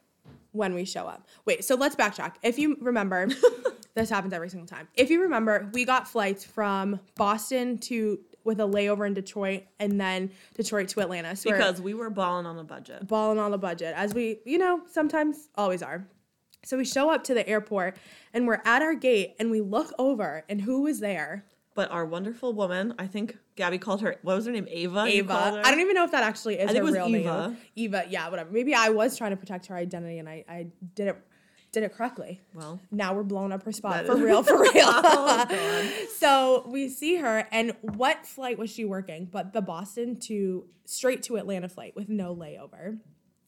when 0.52 0.74
we 0.74 0.84
show 0.84 1.08
up? 1.08 1.26
Wait, 1.46 1.64
so 1.64 1.76
let's 1.76 1.96
backtrack. 1.96 2.34
If 2.44 2.60
you 2.60 2.78
remember, 2.82 3.30
this 3.96 4.10
happens 4.10 4.34
every 4.34 4.50
single 4.50 4.68
time. 4.68 4.90
If 4.96 5.10
you 5.10 5.22
remember, 5.22 5.70
we 5.74 5.86
got 5.86 6.08
flights 6.08 6.44
from 6.44 7.00
Boston 7.16 7.78
to 7.80 8.20
with 8.48 8.60
a 8.60 8.64
layover 8.64 9.06
in 9.06 9.14
Detroit 9.14 9.64
and 9.80 10.00
then 10.02 10.32
Detroit 10.56 10.88
to 10.90 11.02
Atlanta. 11.02 11.36
So 11.36 11.52
Because 11.52 11.80
we 11.82 11.94
were 11.94 12.10
balling 12.10 12.46
on 12.48 12.58
a 12.58 12.64
budget. 12.64 13.06
balling 13.08 13.38
on 13.38 13.52
the 13.52 13.58
budget, 13.60 13.94
as 13.96 14.14
we, 14.16 14.40
you 14.46 14.58
know, 14.58 14.82
sometimes 14.90 15.50
always 15.56 15.84
are. 15.84 16.08
So 16.66 16.78
we 16.78 16.86
show 16.86 17.12
up 17.14 17.24
to 17.26 17.34
the 17.36 17.48
airport 17.48 17.98
and 18.34 18.48
we're 18.48 18.62
at 18.66 18.82
our 18.82 18.96
gate 18.96 19.36
and 19.40 19.52
we 19.52 19.62
look 19.62 19.94
over 20.00 20.44
and 20.50 20.62
who 20.62 20.82
was 20.82 21.00
there? 21.00 21.46
But 21.76 21.92
our 21.92 22.06
wonderful 22.06 22.54
woman, 22.54 22.96
I 22.98 23.06
think 23.06 23.38
Gabby 23.56 23.78
called 23.78 24.02
her. 24.02 24.16
What 24.24 24.36
was 24.36 24.48
her 24.48 24.52
name? 24.52 24.68
Ava. 24.70 25.04
Ava. 25.06 25.62
I 25.64 25.70
don't 25.70 25.80
even 25.82 25.94
know 25.94 26.04
if 26.06 26.12
that 26.12 26.24
actually 26.24 26.56
is 26.56 26.70
I 26.72 26.74
think 26.74 26.78
her 26.78 26.82
it 26.82 26.86
was 26.86 26.94
real 26.96 27.08
Eva. 27.16 27.48
name. 27.50 27.58
Eva, 27.76 28.06
yeah, 28.10 28.28
whatever. 28.30 28.50
Maybe 28.52 28.74
I 28.74 28.90
was 28.90 29.16
trying 29.16 29.32
to 29.32 29.38
protect 29.38 29.68
her 29.68 29.76
identity 29.76 30.18
and 30.18 30.28
I, 30.28 30.44
I 30.50 30.68
did 30.96 31.10
it 31.10 31.18
did 31.80 31.84
it 31.84 31.94
correctly. 31.96 32.42
Well, 32.56 32.80
Now 32.90 33.14
we're 33.14 33.22
blowing 33.24 33.52
up 33.52 33.62
her 33.64 33.72
spot 33.72 34.06
for 34.08 34.16
is- 34.16 34.22
real, 34.22 34.42
for 34.52 34.60
real. 34.60 34.72
Oh, 34.76 36.06
so 36.18 36.64
we 36.68 36.90
see 36.90 37.18
her, 37.18 37.48
and 37.52 37.74
what 37.82 38.26
flight 38.26 38.58
was 38.58 38.72
she 38.72 38.84
working? 38.84 39.28
But 39.32 39.54
the 39.54 39.62
Boston 39.62 40.20
to 40.22 40.66
straight 40.86 41.22
to 41.24 41.36
Atlanta 41.38 41.70
flight 41.70 41.96
with 41.96 42.10
no 42.10 42.36
layover. 42.36 42.98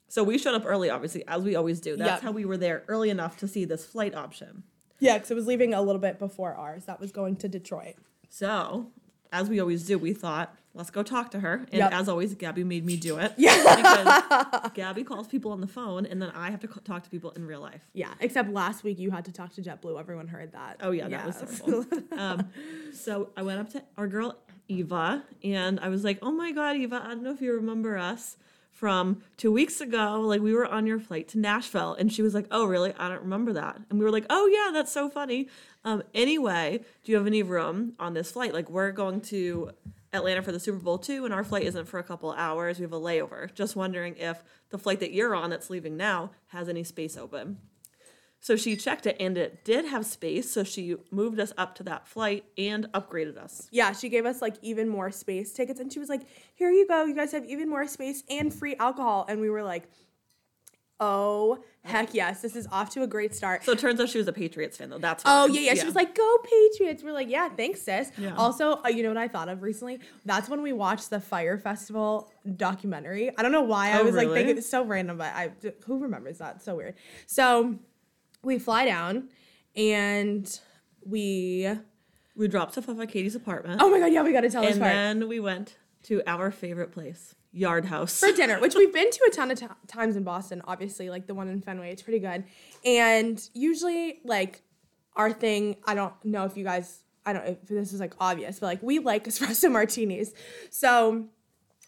So 0.09 0.23
we 0.23 0.37
showed 0.37 0.53
up 0.55 0.63
early, 0.65 0.89
obviously, 0.91 1.23
as 1.27 1.41
we 1.43 1.55
always 1.55 1.79
do. 1.79 1.95
That's 1.97 2.09
Yep. 2.17 2.21
how 2.21 2.31
we 2.31 2.45
were 2.45 2.57
there 2.57 2.83
early 2.87 3.09
enough 3.09 3.37
to 3.37 3.47
see 3.47 3.65
this 3.65 3.85
flight 3.85 4.13
option. 4.15 4.63
Yeah, 4.99 5.15
because 5.17 5.31
it 5.31 5.35
was 5.35 5.47
leaving 5.47 5.73
a 5.73 5.81
little 5.81 6.01
bit 6.01 6.19
before 6.19 6.53
ours. 6.53 6.85
That 6.85 6.99
was 6.99 7.11
going 7.11 7.37
to 7.37 7.47
Detroit. 7.47 7.95
So, 8.29 8.91
as 9.31 9.49
we 9.49 9.59
always 9.59 9.85
do, 9.85 9.97
we 9.97 10.13
thought, 10.13 10.55
let's 10.73 10.89
go 10.89 11.03
talk 11.03 11.31
to 11.31 11.39
her. 11.39 11.65
And 11.71 11.79
Yep. 11.79 11.91
as 11.93 12.09
always, 12.09 12.33
Gabby 12.35 12.63
made 12.63 12.85
me 12.85 12.97
do 12.97 13.17
it. 13.17 13.33
Yeah. 13.37 13.55
Because 13.75 14.71
Gabby 14.73 15.03
calls 15.03 15.27
people 15.27 15.51
on 15.51 15.61
the 15.61 15.67
phone, 15.67 16.05
and 16.05 16.21
then 16.21 16.31
I 16.35 16.49
have 16.51 16.59
to 16.61 16.67
c- 16.67 16.79
talk 16.83 17.03
to 17.03 17.09
people 17.09 17.31
in 17.31 17.45
real 17.45 17.61
life. 17.61 17.81
Yeah, 17.93 18.13
except 18.19 18.49
last 18.51 18.83
week 18.83 18.99
you 18.99 19.11
had 19.11 19.25
to 19.25 19.31
talk 19.31 19.53
to 19.53 19.61
JetBlue. 19.61 19.99
Everyone 19.99 20.27
heard 20.27 20.51
that. 20.53 20.77
Oh 20.81 20.91
yeah, 20.91 21.07
that 21.09 21.25
was 21.25 21.35
terrible. 21.61 21.85
um, 22.17 22.49
so 22.93 23.29
I 23.37 23.41
went 23.43 23.59
up 23.59 23.69
to 23.71 23.83
our 23.97 24.07
girl 24.07 24.35
Eva, 24.67 25.23
and 25.43 25.79
I 25.79 25.89
was 25.89 26.03
like, 26.03 26.19
"Oh 26.21 26.31
my 26.31 26.51
god, 26.51 26.75
Eva! 26.77 27.01
I 27.03 27.07
don't 27.09 27.23
know 27.23 27.31
if 27.31 27.41
you 27.41 27.53
remember 27.53 27.97
us 27.97 28.37
from 28.71 29.21
two 29.37 29.51
weeks 29.51 29.81
ago. 29.81 30.21
Like 30.21 30.41
we 30.41 30.53
were 30.53 30.65
on 30.65 30.85
your 30.85 30.99
flight 30.99 31.27
to 31.29 31.39
Nashville." 31.39 31.93
And 31.93 32.11
she 32.11 32.21
was 32.21 32.33
like, 32.33 32.47
"Oh 32.51 32.65
really? 32.65 32.93
I 32.97 33.09
don't 33.09 33.21
remember 33.21 33.53
that." 33.53 33.79
And 33.89 33.99
we 33.99 34.05
were 34.05 34.11
like, 34.11 34.25
"Oh 34.29 34.47
yeah, 34.47 34.71
that's 34.71 34.91
so 34.91 35.09
funny." 35.09 35.47
Um, 35.83 36.03
anyway, 36.13 36.81
do 37.03 37.11
you 37.11 37.17
have 37.17 37.27
any 37.27 37.43
room 37.43 37.93
on 37.99 38.13
this 38.13 38.31
flight? 38.31 38.53
Like 38.53 38.69
we're 38.69 38.91
going 38.91 39.21
to 39.21 39.71
Atlanta 40.11 40.41
for 40.41 40.51
the 40.51 40.59
Super 40.59 40.79
Bowl 40.79 40.97
too, 40.97 41.25
and 41.25 41.33
our 41.33 41.43
flight 41.43 41.63
isn't 41.63 41.87
for 41.87 41.99
a 41.99 42.03
couple 42.03 42.31
hours. 42.31 42.79
We 42.79 42.83
have 42.83 42.93
a 42.93 42.99
layover. 42.99 43.53
Just 43.53 43.75
wondering 43.75 44.15
if 44.17 44.43
the 44.69 44.77
flight 44.77 44.99
that 45.01 45.13
you're 45.13 45.35
on, 45.35 45.49
that's 45.49 45.69
leaving 45.69 45.97
now, 45.97 46.31
has 46.47 46.67
any 46.67 46.83
space 46.83 47.17
open. 47.17 47.57
So 48.41 48.55
she 48.55 48.75
checked 48.77 49.05
it 49.05 49.17
and 49.19 49.37
it 49.37 49.65
did 49.65 49.85
have 49.85 50.05
space. 50.05 50.49
So 50.49 50.63
she 50.63 50.95
moved 51.11 51.39
us 51.39 51.51
up 51.57 51.75
to 51.75 51.83
that 51.83 52.07
flight 52.07 52.45
and 52.57 52.89
upgraded 52.93 53.37
us. 53.37 53.67
Yeah, 53.71 53.91
she 53.91 54.07
gave 54.09 54.25
us 54.25 54.41
like 54.41 54.55
even 54.61 54.87
more 54.87 55.11
space 55.11 55.51
tickets 55.51 55.79
and 55.79 55.91
she 55.91 55.99
was 55.99 56.07
like, 56.09 56.21
Here 56.55 56.71
you 56.71 56.87
go, 56.87 57.03
you 57.05 57.15
guys 57.15 57.31
have 57.33 57.45
even 57.45 57.67
more 57.69 57.85
space 57.87 58.23
and 58.29 58.53
free 58.53 58.75
alcohol. 58.77 59.25
And 59.27 59.41
we 59.41 59.49
were 59.49 59.63
like, 59.63 59.89
Oh, 61.01 61.63
heck 61.85 62.13
yes, 62.13 62.41
this 62.41 62.57
is 62.57 62.67
off 62.73 62.89
to 62.89 63.03
a 63.03 63.07
great 63.07 63.33
start. 63.33 63.63
So 63.63 63.71
it 63.71 63.79
turns 63.79 64.01
out 64.01 64.09
she 64.09 64.17
was 64.17 64.27
a 64.27 64.33
Patriots 64.33 64.75
fan, 64.77 64.89
though. 64.89 64.97
That's 64.97 65.23
Oh 65.25 65.47
why. 65.47 65.53
yeah, 65.53 65.61
yeah, 65.61 65.73
She 65.75 65.85
was 65.85 65.95
like, 65.95 66.13
"Go 66.13 66.37
Patriots!" 66.43 67.03
We're 67.03 67.13
like, 67.13 67.29
"Yeah, 67.29 67.47
thanks, 67.47 67.81
sis." 67.81 68.11
Yeah. 68.17 68.35
Also, 68.35 68.81
uh, 68.83 68.89
you 68.89 69.03
know 69.03 69.09
what 69.09 69.17
I 69.17 69.29
thought 69.29 69.47
of 69.47 69.61
recently? 69.61 69.99
That's 70.25 70.49
when 70.49 70.61
we 70.61 70.73
watched 70.73 71.09
the 71.09 71.21
Fyre 71.21 71.57
Festival 71.57 72.29
documentary. 72.57 73.31
I 73.37 73.41
don't 73.43 73.53
know 73.53 73.61
why 73.61 73.91
I 73.91 73.99
Oh, 73.99 74.03
was 74.03 74.13
like 74.15 74.27
really? 74.27 74.39
thinking 74.39 74.57
it's 74.57 74.67
so 74.69 74.83
random, 74.83 75.17
but 75.17 75.33
I 75.33 75.51
who 75.85 75.99
remembers 75.99 76.39
that? 76.39 76.61
So 76.61 76.75
weird. 76.75 76.95
So 77.27 77.79
we 78.43 78.59
fly 78.59 78.85
down, 78.85 79.29
and 79.75 80.59
we. 81.05 81.69
we 82.35 82.47
dropped 82.47 82.73
stuff 82.73 82.89
off 82.89 82.99
at 82.99 83.09
Katie's 83.09 83.35
apartment. 83.35 83.81
Oh 83.81 83.89
my 83.89 83.99
god! 83.99 84.07
Yeah, 84.13 84.23
we 84.23 84.31
got 84.31 84.41
to 84.41 84.49
tell 84.49 84.61
this 84.61 84.75
and 84.75 84.81
then 84.83 85.27
we 85.27 85.39
went 85.39 85.77
to 86.03 86.21
our 86.25 86.49
favorite 86.51 86.91
place, 86.91 87.35
Yard 87.51 87.85
House. 87.85 88.19
for 88.19 88.31
dinner, 88.31 88.59
which 88.59 88.75
we've 88.75 88.93
been 88.93 89.11
to 89.11 89.19
a 89.27 89.31
ton 89.35 89.51
of 89.51 89.59
t- 89.59 89.67
times 89.87 90.15
in 90.15 90.23
Boston, 90.23 90.61
obviously, 90.65 91.09
like 91.09 91.27
the 91.27 91.33
one 91.33 91.47
in 91.49 91.61
Fenway. 91.61 91.91
It's 91.91 92.01
pretty 92.01 92.19
good. 92.19 92.45
And 92.85 93.41
usually, 93.53 94.19
like, 94.23 94.61
our 95.15 95.31
thing, 95.33 95.75
I 95.85 95.95
don't 95.95 96.13
know 96.23 96.45
if 96.45 96.55
you 96.55 96.63
guys, 96.63 96.99
I 97.25 97.33
don't 97.33 97.45
if 97.45 97.67
this 97.67 97.91
is 97.91 97.99
like 97.99 98.13
obvious, 98.19 98.59
but 98.59 98.67
like, 98.67 98.81
we 98.83 98.99
like 98.99 99.25
espresso 99.25 99.69
martinis. 99.71 100.33
So, 100.69 101.27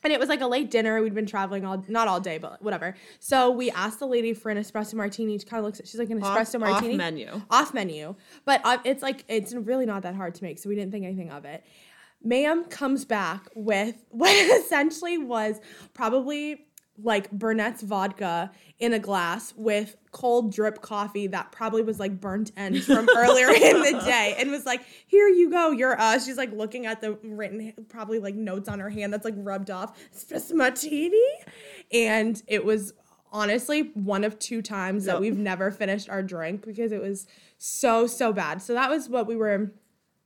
and 0.04 0.12
it 0.12 0.20
was 0.20 0.30
like 0.30 0.42
a 0.42 0.48
late 0.48 0.72
dinner. 0.72 1.02
We'd 1.02 1.14
been 1.14 1.26
traveling 1.26 1.66
all, 1.66 1.84
not 1.88 2.08
all 2.08 2.20
day, 2.20 2.38
but 2.38 2.62
whatever. 2.62 2.96
So 3.20 3.52
we 3.52 3.70
asked 3.72 4.00
the 4.00 4.08
lady 4.08 4.34
for 4.34 4.50
an 4.50 4.58
espresso 4.58 4.96
martini. 4.96 5.38
She 5.38 5.46
kind 5.46 5.60
of 5.60 5.66
looks 5.66 5.80
at, 5.80 5.88
she's 5.88 6.00
like, 6.00 6.10
an 6.10 6.24
Off- 6.24 6.38
espresso 6.38 6.60
martini. 6.60 6.94
Off 6.94 6.98
menu. 6.98 7.42
Off 7.50 7.74
menu. 7.74 8.16
But 8.46 8.62
uh, 8.64 8.78
it's 8.84 9.04
like, 9.04 9.24
it's 9.28 9.54
really 9.54 9.86
not 9.86 10.04
that 10.04 10.16
hard 10.16 10.36
to 10.36 10.44
make. 10.44 10.60
So 10.60 10.70
we 10.70 10.76
didn't 10.76 10.92
think 10.92 11.06
anything 11.06 11.30
of 11.30 11.46
it. 11.46 11.64
Ma'am 12.24 12.66
comes 12.66 13.04
back 13.06 13.48
with 13.56 13.96
what 14.10 14.34
essentially 14.62 15.18
was 15.18 15.60
probably 15.94 16.66
like 17.04 17.32
Burnett's 17.32 17.82
vodka 17.82 18.52
in 18.80 18.94
a 18.94 19.00
glass 19.00 19.54
with 19.56 19.96
cold 20.12 20.54
drip 20.54 20.82
coffee 20.82 21.28
that 21.28 21.52
probably 21.52 21.84
was 21.84 22.00
like 22.00 22.20
burnt 22.20 22.52
ends 22.58 22.86
from 22.86 23.08
earlier 23.16 23.48
in 23.50 23.82
the 23.82 24.02
day 24.06 24.36
and 24.38 24.52
was 24.52 24.66
like, 24.66 24.82
Here 25.08 25.28
you 25.28 25.50
go, 25.50 25.72
you're 25.72 26.00
us. 26.00 26.26
She's 26.26 26.38
like 26.38 26.52
looking 26.52 26.86
at 26.86 27.02
the 27.02 27.14
written, 27.24 27.74
probably 27.90 28.20
like 28.20 28.36
notes 28.36 28.68
on 28.68 28.80
her 28.80 28.90
hand 28.90 29.14
that's 29.14 29.26
like 29.26 29.36
rubbed 29.38 29.70
off. 29.72 29.98
Espresso 30.16 30.54
martini. 30.54 31.22
And 31.92 32.42
it 32.48 32.66
was 32.66 32.94
honestly 33.32 33.92
one 33.94 34.24
of 34.24 34.38
two 34.40 34.62
times 34.62 35.06
that 35.06 35.20
we've 35.22 35.38
never 35.38 35.72
finished 35.72 36.10
our 36.10 36.22
drink 36.22 36.66
because 36.66 36.92
it 36.92 37.02
was 37.02 37.28
so, 37.58 38.06
so 38.08 38.34
bad. 38.34 38.62
So 38.62 38.74
that 38.74 38.90
was 38.90 39.08
what 39.08 39.26
we 39.28 39.36
were 39.38 39.72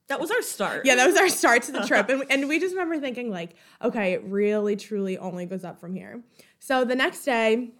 That 0.07 0.19
was 0.19 0.31
our 0.31 0.41
start. 0.41 0.85
yeah, 0.85 0.95
that 0.95 1.05
was 1.05 1.15
our 1.15 1.29
start 1.29 1.61
to 1.63 1.71
the 1.71 1.81
trip. 1.87 2.09
And, 2.09 2.23
and 2.29 2.47
we 2.47 2.59
just 2.59 2.73
remember 2.73 2.99
thinking, 2.99 3.29
like, 3.29 3.55
okay, 3.83 4.13
it 4.13 4.23
really, 4.23 4.75
truly 4.75 5.17
only 5.17 5.45
goes 5.45 5.63
up 5.63 5.79
from 5.79 5.93
here. 5.93 6.21
So 6.59 6.83
the 6.85 6.95
next 6.95 7.23
day, 7.23 7.71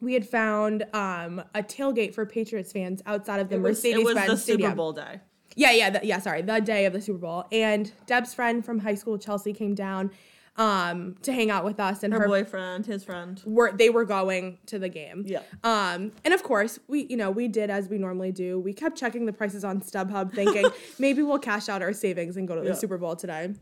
we 0.00 0.14
had 0.14 0.26
found 0.26 0.84
um, 0.92 1.42
a 1.54 1.62
tailgate 1.62 2.14
for 2.14 2.26
Patriots 2.26 2.72
fans 2.72 3.02
outside 3.06 3.40
of 3.40 3.48
the 3.48 3.56
It 3.56 3.62
was, 3.62 3.84
it 3.84 4.02
was 4.04 4.14
the 4.14 4.36
Stadium. 4.36 4.70
Super 4.70 4.76
Bowl 4.76 4.92
day. 4.92 5.20
Yeah, 5.54 5.70
yeah, 5.70 5.90
the, 5.90 6.00
yeah. 6.02 6.18
Sorry, 6.18 6.42
the 6.42 6.60
day 6.60 6.84
of 6.84 6.92
the 6.92 7.00
Super 7.00 7.18
Bowl. 7.18 7.44
And 7.50 7.90
Deb's 8.06 8.34
friend 8.34 8.64
from 8.64 8.78
high 8.80 8.94
school, 8.94 9.16
Chelsea, 9.16 9.52
came 9.54 9.74
down 9.74 10.10
um, 10.58 11.16
to 11.22 11.32
hang 11.32 11.50
out 11.50 11.64
with 11.64 11.78
us, 11.80 12.02
and 12.02 12.12
Her, 12.12 12.20
her, 12.20 12.26
boyfriend, 12.28 12.84
his 12.86 13.04
friend. 13.04 13.40
were 13.46 13.72
they 13.72 13.88
were 13.90 14.04
going 14.04 14.58
to 14.66 14.78
the 14.78 14.88
game. 14.88 15.24
Yeah. 15.26 15.40
Um, 15.64 16.12
and 16.24 16.34
of 16.34 16.42
course, 16.42 16.78
we 16.88 17.06
you 17.08 17.16
know 17.16 17.30
we 17.30 17.48
did 17.48 17.70
as 17.70 17.88
we 17.88 17.96
normally 17.98 18.32
do. 18.32 18.58
We 18.58 18.72
kept 18.72 18.98
checking 18.98 19.24
the 19.26 19.32
prices 19.32 19.64
on 19.64 19.80
StubHub, 19.80 20.32
thinking 20.32 20.66
maybe 20.98 21.22
we'll 21.22 21.38
cash 21.38 21.68
out 21.68 21.80
our 21.82 21.92
savings 21.92 22.36
and 22.36 22.46
go 22.48 22.54
to 22.54 22.60
the 22.62 22.68
Yeah. 22.68 22.74
Super 22.74 22.98
Bowl 22.98 23.16
today. 23.16 23.54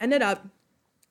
Ended 0.00 0.22
up 0.22 0.44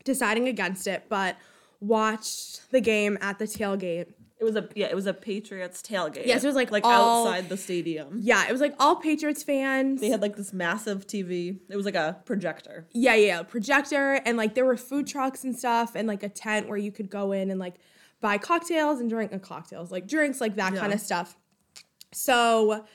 deciding 0.03 0.47
against 0.49 0.87
it, 0.87 1.03
but 1.07 1.37
watched 1.83 2.71
the 2.71 2.81
game 2.81 3.17
at 3.21 3.39
the 3.39 3.45
tailgate. 3.45 4.07
It 4.39 4.43
was 4.45 4.55
a 4.57 4.67
yeah, 4.75 4.87
it 4.87 4.95
was 4.95 5.05
a 5.05 5.13
Patriots 5.13 5.81
tailgate. 5.81 6.25
Yes, 6.25 6.43
it 6.43 6.47
was, 6.47 6.55
like, 6.55 6.69
like 6.69 6.83
all- 6.83 7.25
outside 7.25 7.47
the 7.47 7.55
stadium. 7.55 8.19
Yeah, 8.21 8.45
it 8.47 8.51
was 8.51 8.59
like 8.59 8.75
all 8.77 8.97
Patriots 8.97 9.41
fans. 9.43 10.01
They 10.01 10.09
had 10.09 10.21
like 10.21 10.35
this 10.35 10.51
massive 10.51 11.07
TV. 11.07 11.59
It 11.69 11.77
was 11.77 11.85
like 11.85 11.95
a 11.95 12.17
projector. 12.25 12.85
Yeah, 12.91 13.15
yeah, 13.15 13.43
projector 13.43 14.13
and 14.25 14.35
like 14.37 14.53
there 14.55 14.65
were 14.65 14.75
food 14.75 15.07
trucks 15.07 15.43
and 15.45 15.57
stuff 15.57 15.95
and 15.95 16.07
like 16.07 16.23
a 16.23 16.29
tent 16.29 16.67
where 16.67 16.77
you 16.77 16.91
could 16.91 17.09
go 17.09 17.31
in 17.31 17.51
and 17.51 17.59
like 17.59 17.75
buy 18.19 18.37
cocktails 18.37 18.99
and 18.99 19.09
drink 19.09 19.31
uh, 19.33 19.37
cocktails, 19.39 19.91
like 19.91 20.07
drinks, 20.07 20.41
like 20.41 20.55
that 20.55 20.73
Yeah. 20.73 20.79
kind 20.79 20.93
of 20.93 20.99
stuff. 20.99 21.37
So 22.11 22.85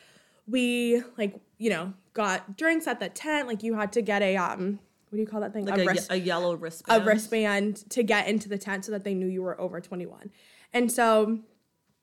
we 0.46 1.02
like, 1.16 1.40
you 1.58 1.70
know, 1.70 1.94
got 2.12 2.56
drinks 2.56 2.86
at 2.86 3.00
the 3.00 3.08
tent. 3.08 3.48
Like 3.48 3.62
you 3.62 3.74
had 3.74 3.92
to 3.92 4.02
get 4.02 4.22
a 4.22 4.36
um 4.36 4.80
what 5.08 5.16
do 5.16 5.20
you 5.20 5.26
call 5.26 5.40
that 5.40 5.52
thing? 5.52 5.64
Like 5.64 5.78
a 5.78 5.82
a, 5.82 5.86
wrist- 5.86 6.12
a 6.12 6.16
yellow 6.16 6.54
wristband. 6.54 7.02
a 7.02 7.04
wristband 7.06 7.90
to 7.90 8.02
get 8.02 8.28
into 8.28 8.48
the 8.48 8.58
tent 8.58 8.84
so 8.84 8.92
that 8.92 9.04
they 9.04 9.14
knew 9.14 9.26
you 9.26 9.42
were 9.42 9.58
over 9.60 9.80
21. 9.80 10.30
And 10.72 10.90
so 10.92 11.38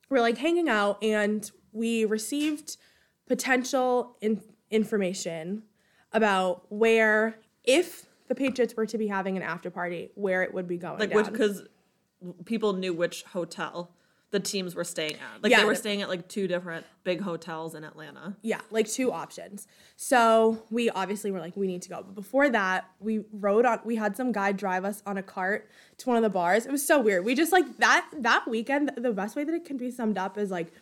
we're 0.09 0.21
like 0.21 0.37
hanging 0.37 0.69
out 0.69 1.03
and 1.03 1.49
we 1.71 2.05
received 2.05 2.77
potential 3.27 4.17
in- 4.21 4.41
information 4.71 5.63
about 6.13 6.65
where 6.69 7.39
if 7.63 8.05
the 8.27 8.35
Patriots 8.35 8.75
were 8.75 8.85
to 8.87 8.97
be 8.97 9.07
having 9.07 9.37
an 9.37 9.43
after 9.43 9.69
party, 9.69 10.09
where 10.15 10.41
it 10.43 10.53
would 10.53 10.67
be 10.67 10.77
going 10.77 10.99
Like 10.99 11.09
down. 11.11 11.17
which 11.23 11.31
because 11.31 11.63
people 12.45 12.73
knew 12.73 12.93
which 12.93 13.23
hotel 13.23 13.91
the 14.35 14.39
teams 14.41 14.75
were 14.75 14.83
staying 14.83 15.13
at. 15.13 15.41
Like 15.41 15.49
Yeah, 15.49 15.59
they 15.59 15.65
were 15.65 15.75
staying 15.75 16.01
at 16.01 16.09
like 16.09 16.27
two 16.27 16.45
different 16.45 16.85
big 17.05 17.21
hotels 17.21 17.73
in 17.73 17.85
Atlanta. 17.85 18.35
Yeah, 18.41 18.59
like 18.69 18.85
two 18.85 19.13
options. 19.13 19.65
So 19.95 20.61
we 20.69 20.89
obviously 20.89 21.31
were 21.31 21.39
like, 21.39 21.55
we 21.55 21.67
need 21.67 21.81
to 21.83 21.89
go. 21.89 22.03
But 22.03 22.15
before 22.15 22.49
that, 22.49 22.89
we 22.99 23.23
rode 23.31 23.65
on. 23.65 23.79
We 23.85 23.95
had 23.95 24.17
some 24.17 24.33
guy 24.33 24.51
drive 24.51 24.83
us 24.83 25.01
on 25.05 25.17
a 25.17 25.23
cart 25.23 25.69
to 25.99 26.09
one 26.09 26.17
of 26.17 26.23
the 26.23 26.29
bars. 26.29 26.65
It 26.65 26.71
was 26.73 26.85
so 26.85 26.99
weird. 26.99 27.23
We 27.23 27.33
just 27.33 27.53
like 27.53 27.77
that 27.77 28.09
that 28.17 28.45
weekend. 28.45 28.91
The 28.97 29.13
best 29.13 29.37
way 29.37 29.45
that 29.45 29.55
it 29.55 29.63
can 29.63 29.77
be 29.77 29.89
summed 29.89 30.17
up 30.17 30.37
is 30.37 30.51
like, 30.51 30.73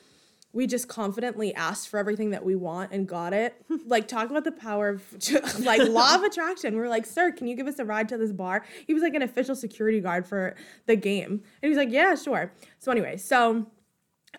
we 0.54 0.68
just 0.68 0.88
confidently 0.88 1.54
asked 1.56 1.90
for 1.90 1.98
everything 1.98 2.30
that 2.30 2.46
we 2.46 2.56
want 2.56 2.92
and 2.92 3.08
got 3.08 3.34
it. 3.34 3.56
like 3.88 4.08
talk 4.08 4.30
about 4.30 4.44
the 4.44 4.52
power 4.52 4.90
of 4.90 5.60
like 5.60 5.82
law 5.82 6.16
of 6.16 6.24
attraction. 6.24 6.76
We're 6.76 6.90
like, 6.90 7.06
sir, 7.06 7.32
can 7.32 7.48
you 7.48 7.56
give 7.56 7.68
us 7.68 7.80
a 7.80 7.86
ride 7.86 8.08
to 8.10 8.18
this 8.18 8.32
bar? 8.32 8.64
He 8.86 8.94
was 8.94 9.04
like 9.04 9.16
an 9.16 9.24
official 9.24 9.56
security 9.56 10.00
guard 10.00 10.28
for 10.28 10.56
the 10.86 10.96
game, 10.96 11.32
and 11.32 11.42
he 11.62 11.70
was 11.70 11.78
like, 11.78 11.92
yeah, 11.92 12.16
sure. 12.16 12.54
So 12.80 12.92
anyway, 12.92 13.18
so 13.18 13.68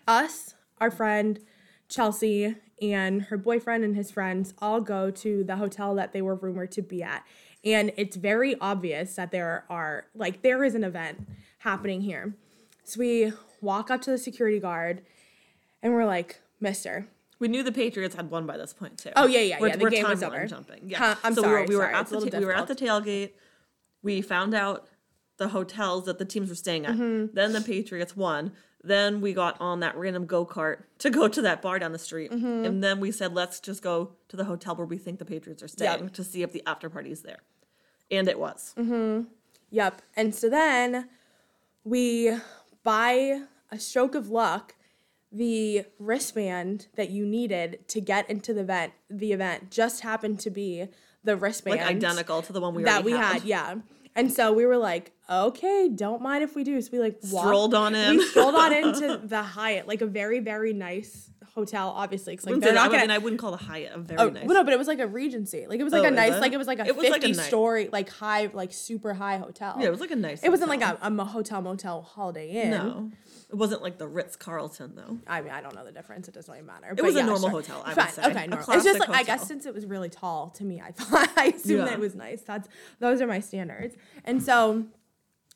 us, 0.07 0.55
our 0.79 0.89
friend 0.89 1.39
Chelsea, 1.87 2.55
and 2.81 3.23
her 3.23 3.37
boyfriend 3.37 3.83
and 3.83 3.95
his 3.95 4.11
friends 4.11 4.53
all 4.59 4.81
go 4.81 5.09
to 5.09 5.43
the 5.43 5.55
hotel 5.57 5.95
that 5.95 6.13
they 6.13 6.21
were 6.21 6.35
rumored 6.35 6.71
to 6.73 6.81
be 6.81 7.01
at. 7.01 7.23
And 7.63 7.91
it's 7.97 8.15
very 8.15 8.55
obvious 8.59 9.15
that 9.15 9.31
there 9.31 9.65
are, 9.69 10.05
like, 10.13 10.41
there 10.41 10.63
is 10.63 10.75
an 10.75 10.83
event 10.83 11.27
happening 11.59 12.01
here. 12.01 12.35
So 12.83 12.99
we 12.99 13.33
walk 13.61 13.89
up 13.89 14.01
to 14.01 14.11
the 14.11 14.17
security 14.17 14.59
guard 14.59 15.01
and 15.85 15.93
we're 15.93 16.05
like, 16.05 16.41
Mister, 16.59 17.05
We 17.37 17.47
knew 17.47 17.61
the 17.61 17.71
Patriots 17.71 18.15
had 18.15 18.31
won 18.31 18.47
by 18.47 18.57
this 18.57 18.73
point 18.73 18.97
too. 18.97 19.11
Oh, 19.15 19.27
yeah, 19.27 19.39
yeah, 19.41 19.59
We're, 19.59 19.67
yeah, 19.67 19.75
the 19.75 19.83
we're 19.83 19.89
game 19.91 20.07
was 20.09 20.23
over. 20.23 20.47
Jumping. 20.47 20.89
Yeah. 20.89 20.97
Huh, 20.97 21.15
I'm 21.23 21.35
so 21.35 21.43
sorry, 21.43 21.65
we 21.67 21.67
were, 21.67 21.67
we 21.67 21.75
were 21.75 21.81
sorry, 21.83 21.93
at 21.95 22.07
the 22.07 22.29
ta- 22.31 22.39
we 22.39 22.45
were 22.45 22.55
at 22.55 22.67
the 22.67 22.75
tailgate. 22.75 23.31
We 24.01 24.21
found 24.21 24.55
out 24.55 24.87
the 25.37 25.49
hotels 25.49 26.05
that 26.05 26.17
the 26.17 26.25
teams 26.25 26.49
were 26.49 26.55
staying 26.55 26.85
at. 26.85 26.93
Mm-hmm. 26.95 27.35
Then 27.35 27.53
the 27.53 27.61
Patriots 27.61 28.15
won. 28.15 28.53
Then 28.83 29.19
we 29.21 29.33
got 29.33 29.59
on 29.59 29.79
that 29.81 29.95
random 29.97 30.25
go 30.25 30.45
kart 30.45 30.83
to 30.99 31.09
go 31.09 31.27
to 31.27 31.41
that 31.43 31.61
bar 31.61 31.77
down 31.77 31.91
the 31.91 31.99
street. 31.99 32.31
Mm-hmm. 32.31 32.65
And 32.65 32.83
then 32.83 32.99
we 32.99 33.11
said, 33.11 33.33
let's 33.33 33.59
just 33.59 33.81
go 33.83 34.13
to 34.29 34.35
the 34.37 34.45
hotel 34.45 34.75
where 34.75 34.87
we 34.87 34.97
think 34.97 35.19
the 35.19 35.25
Patriots 35.25 35.61
are 35.61 35.67
staying 35.67 36.01
Yep. 36.03 36.13
to 36.13 36.23
see 36.23 36.41
if 36.41 36.51
the 36.51 36.63
after 36.65 36.89
party 36.89 37.11
is 37.11 37.21
there. 37.21 37.39
And 38.09 38.27
it 38.27 38.39
was. 38.39 38.73
Yep. 39.71 40.01
And 40.15 40.33
so 40.33 40.49
then 40.49 41.09
we, 41.83 42.35
by 42.83 43.41
a 43.71 43.79
stroke 43.79 44.15
of 44.15 44.29
luck, 44.29 44.75
the 45.35 45.85
wristband 45.99 46.87
that 46.95 47.09
you 47.09 47.25
needed 47.25 47.85
to 47.89 47.99
get 47.99 48.29
into 48.29 48.53
the 48.53 48.61
event, 48.61 48.93
the 49.09 49.33
event 49.33 49.69
just 49.69 50.01
happened 50.01 50.39
to 50.39 50.49
be 50.49 50.87
the 51.25 51.35
wristband 51.35 51.81
Like 51.81 51.95
identical 51.95 52.41
to 52.41 52.53
the 52.53 52.61
one 52.61 52.73
we 52.73 52.83
that 52.83 53.03
we 53.03 53.11
had. 53.11 53.43
Yeah. 53.43 53.75
And 54.15 54.31
so 54.31 54.53
we 54.53 54.65
were 54.65 54.77
like, 54.77 55.11
okay, 55.29 55.89
don't 55.93 56.21
mind 56.21 56.43
if 56.43 56.55
we 56.55 56.63
do. 56.63 56.79
So 56.81 56.89
we 56.91 56.99
like 56.99 57.19
walked, 57.31 57.45
Strolled 57.47 57.73
on 57.73 57.95
in. 57.95 58.17
We 58.17 58.25
strolled 58.25 58.55
on 58.55 58.73
into 58.73 59.17
the 59.23 59.41
Hyatt, 59.41 59.87
like 59.87 60.01
a 60.01 60.05
very, 60.05 60.39
very 60.39 60.73
nice 60.73 61.29
hotel, 61.53 61.93
obviously. 61.95 62.37
like 62.45 62.59
they're 62.59 62.73
not 62.73 62.87
I 62.87 62.91
gonna, 62.91 63.01
mean, 63.03 63.11
I 63.11 63.17
wouldn't 63.17 63.39
call 63.39 63.51
the 63.51 63.57
Hyatt 63.57 63.93
a 63.95 63.97
very 63.99 64.19
Oh, 64.19 64.29
nice. 64.29 64.43
well, 64.45 64.55
no, 64.55 64.63
but 64.65 64.73
it 64.73 64.77
was 64.77 64.87
like 64.89 64.99
a 64.99 65.07
Regency. 65.07 65.67
Like 65.67 65.79
it 65.79 65.83
was 65.85 65.93
like 65.93 66.03
Oh, 66.03 66.07
a 66.07 66.11
nice, 66.11 66.33
it? 66.33 66.41
like 66.41 66.51
it 66.51 66.57
was 66.57 66.67
like 66.67 66.79
a 66.79 66.85
It 66.85 66.95
was 66.97 67.09
like 67.09 67.23
a 67.23 67.27
fifty 67.27 67.33
story, 67.41 67.87
like 67.93 68.09
high, 68.09 68.49
like 68.53 68.73
super 68.73 69.13
high 69.13 69.37
hotel. 69.37 69.77
yeah, 69.79 69.87
it 69.87 69.91
was 69.91 70.01
like 70.01 70.11
a 70.11 70.17
nice. 70.17 70.43
It 70.43 70.49
wasn't 70.49 70.69
like 70.69 70.81
a, 70.81 70.97
a 71.01 71.23
hotel 71.25 71.61
motel 71.61 72.01
holiday 72.01 72.49
inn. 72.49 72.71
No, 72.71 73.11
it 73.49 73.55
wasn't 73.55 73.81
like 73.81 73.97
the 73.97 74.07
Ritz 74.07 74.35
Carlton 74.35 74.95
though. 74.95 75.17
I 75.27 75.41
mean, 75.41 75.51
I 75.53 75.61
don't 75.61 75.73
know 75.75 75.85
the 75.85 75.93
difference. 75.93 76.27
It 76.27 76.33
doesn't 76.33 76.51
really 76.53 76.65
matter. 76.65 76.93
It 76.95 77.01
was 77.01 77.15
a 77.15 77.23
normal 77.23 77.49
hotel, 77.49 77.81
I 77.85 77.93
would 77.93 78.09
say. 78.09 78.23
Okay, 78.25 78.47
normal. 78.47 78.73
It's 78.73 78.83
just 78.83 78.99
like, 78.99 79.09
I 79.09 79.23
guess 79.23 79.47
since 79.47 79.65
it 79.65 79.73
was 79.73 79.85
really 79.85 80.09
tall 80.09 80.49
to 80.57 80.65
me, 80.65 80.81
I 80.81 80.91
thought 80.91 81.29
I 81.37 81.53
assumed 81.55 81.87
that 81.87 81.93
it 81.93 81.99
was 81.99 82.15
nice. 82.15 82.41
That's 82.41 82.67
those 82.99 83.21
are 83.21 83.27
my 83.27 83.39
standards. 83.39 83.95
And 84.25 84.43
so 84.43 84.85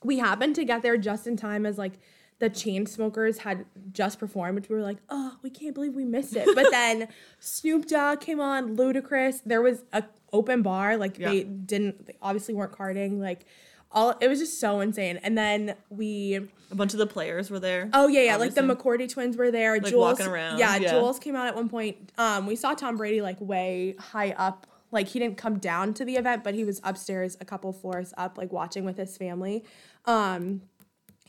we 0.03 0.18
happened 0.20 0.56
to 0.56 0.63
get 0.65 0.82
there 0.82 0.98
just 0.98 1.27
in 1.27 1.36
time 1.38 1.65
as 1.65 1.77
like 1.77 1.94
the 2.39 2.50
Chainsmokers 2.50 3.39
had 3.39 3.65
just 3.91 4.18
performed, 4.18 4.56
which 4.56 4.70
we 4.70 4.75
were 4.75 4.82
like, 4.82 4.98
oh, 5.10 5.36
we 5.41 5.50
can't 5.50 5.75
believe 5.75 5.94
we 5.94 6.06
missed 6.06 6.36
it. 6.38 6.48
But 6.56 6.72
then 6.72 7.10
Snoop 7.39 7.86
Dogg 7.88 8.22
came 8.22 8.39
on, 8.39 8.77
Ludacris. 8.77 9.41
There 9.46 9.62
was 9.62 9.84
a 9.91 10.03
open 10.32 10.62
bar, 10.62 10.96
like 10.96 11.18
Yeah. 11.20 11.29
they 11.29 11.44
didn't, 11.44 12.06
they 12.08 12.15
obviously 12.22 12.53
weren't 12.53 12.72
carding, 12.72 13.20
like 13.20 13.46
all. 13.91 14.15
It 14.22 14.29
was 14.29 14.39
just 14.39 14.58
so 14.60 14.79
insane. 14.79 15.20
And 15.22 15.38
then 15.38 15.75
we, 15.89 16.36
A 16.72 16.75
bunch 16.75 16.94
of 16.94 17.00
the 17.00 17.08
players 17.08 17.50
were 17.51 17.60
there. 17.60 17.89
oh 17.94 18.08
yeah, 18.08 18.22
yeah, 18.22 18.36
like 18.38 18.53
the 18.53 18.62
obviously. 18.62 18.84
McCourty 19.08 19.12
twins 19.12 19.36
were 19.36 19.51
there. 19.51 19.74
Like, 19.74 19.88
Jules, 19.88 20.20
walking 20.20 20.27
around, 20.27 20.60
Yeah, 20.60 20.77
yeah. 20.77 20.91
Jules 20.91 21.20
came 21.20 21.36
out 21.36 21.48
at 21.48 21.56
one 21.56 21.68
point. 21.68 22.13
Um, 22.18 22.46
we 22.48 22.56
saw 22.56 22.74
Tom 22.74 22.96
Brady 22.96 23.22
like 23.22 23.41
way 23.41 23.96
high 24.00 24.32
up. 24.38 24.65
Like 24.91 25.08
he 25.10 25.20
didn't 25.20 25.38
come 25.38 25.60
down 25.60 25.94
to 25.96 26.06
the 26.06 26.15
event, 26.15 26.44
but 26.44 26.56
he 26.56 26.63
was 26.63 26.79
upstairs 26.84 27.38
a 27.41 27.46
couple 27.46 27.72
floors 27.74 28.12
up, 28.18 28.38
like 28.39 28.51
watching 28.51 28.86
with 28.86 28.98
his 28.98 29.18
family. 29.18 29.63
Um, 30.06 30.62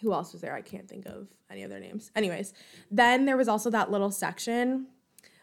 who 0.00 0.12
else 0.12 0.32
was 0.32 0.40
there? 0.40 0.54
I 0.54 0.62
can't 0.62 0.88
think 0.88 1.06
of 1.06 1.28
any 1.50 1.64
other 1.64 1.78
names. 1.78 2.10
Anyways, 2.16 2.54
then 2.90 3.26
there 3.26 3.36
was 3.36 3.48
also 3.48 3.70
that 3.70 3.90
little 3.90 4.10
section. 4.10 4.86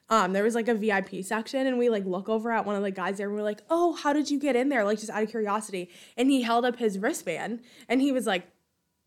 Um, 0.09 0.33
there 0.33 0.43
was 0.43 0.55
like 0.55 0.67
a 0.67 0.73
VIP 0.73 1.23
section, 1.23 1.67
and 1.67 1.77
we 1.77 1.89
like 1.89 2.05
look 2.05 2.29
over 2.29 2.51
at 2.51 2.65
one 2.65 2.75
of 2.75 2.83
the 2.83 2.91
guys 2.91 3.17
there, 3.17 3.27
and 3.27 3.35
we're 3.35 3.43
like, 3.43 3.61
"Oh, 3.69 3.93
how 3.93 4.13
did 4.13 4.31
you 4.31 4.39
get 4.39 4.55
in 4.55 4.69
there?" 4.69 4.85
Like 4.85 4.99
just 4.99 5.11
out 5.11 5.21
of 5.21 5.29
curiosity. 5.29 5.89
And 6.15 6.31
he 6.31 6.41
held 6.41 6.65
up 6.65 6.77
his 6.77 6.97
wristband, 6.97 7.61
and 7.89 8.01
he 8.01 8.11
was 8.11 8.25
like, 8.25 8.47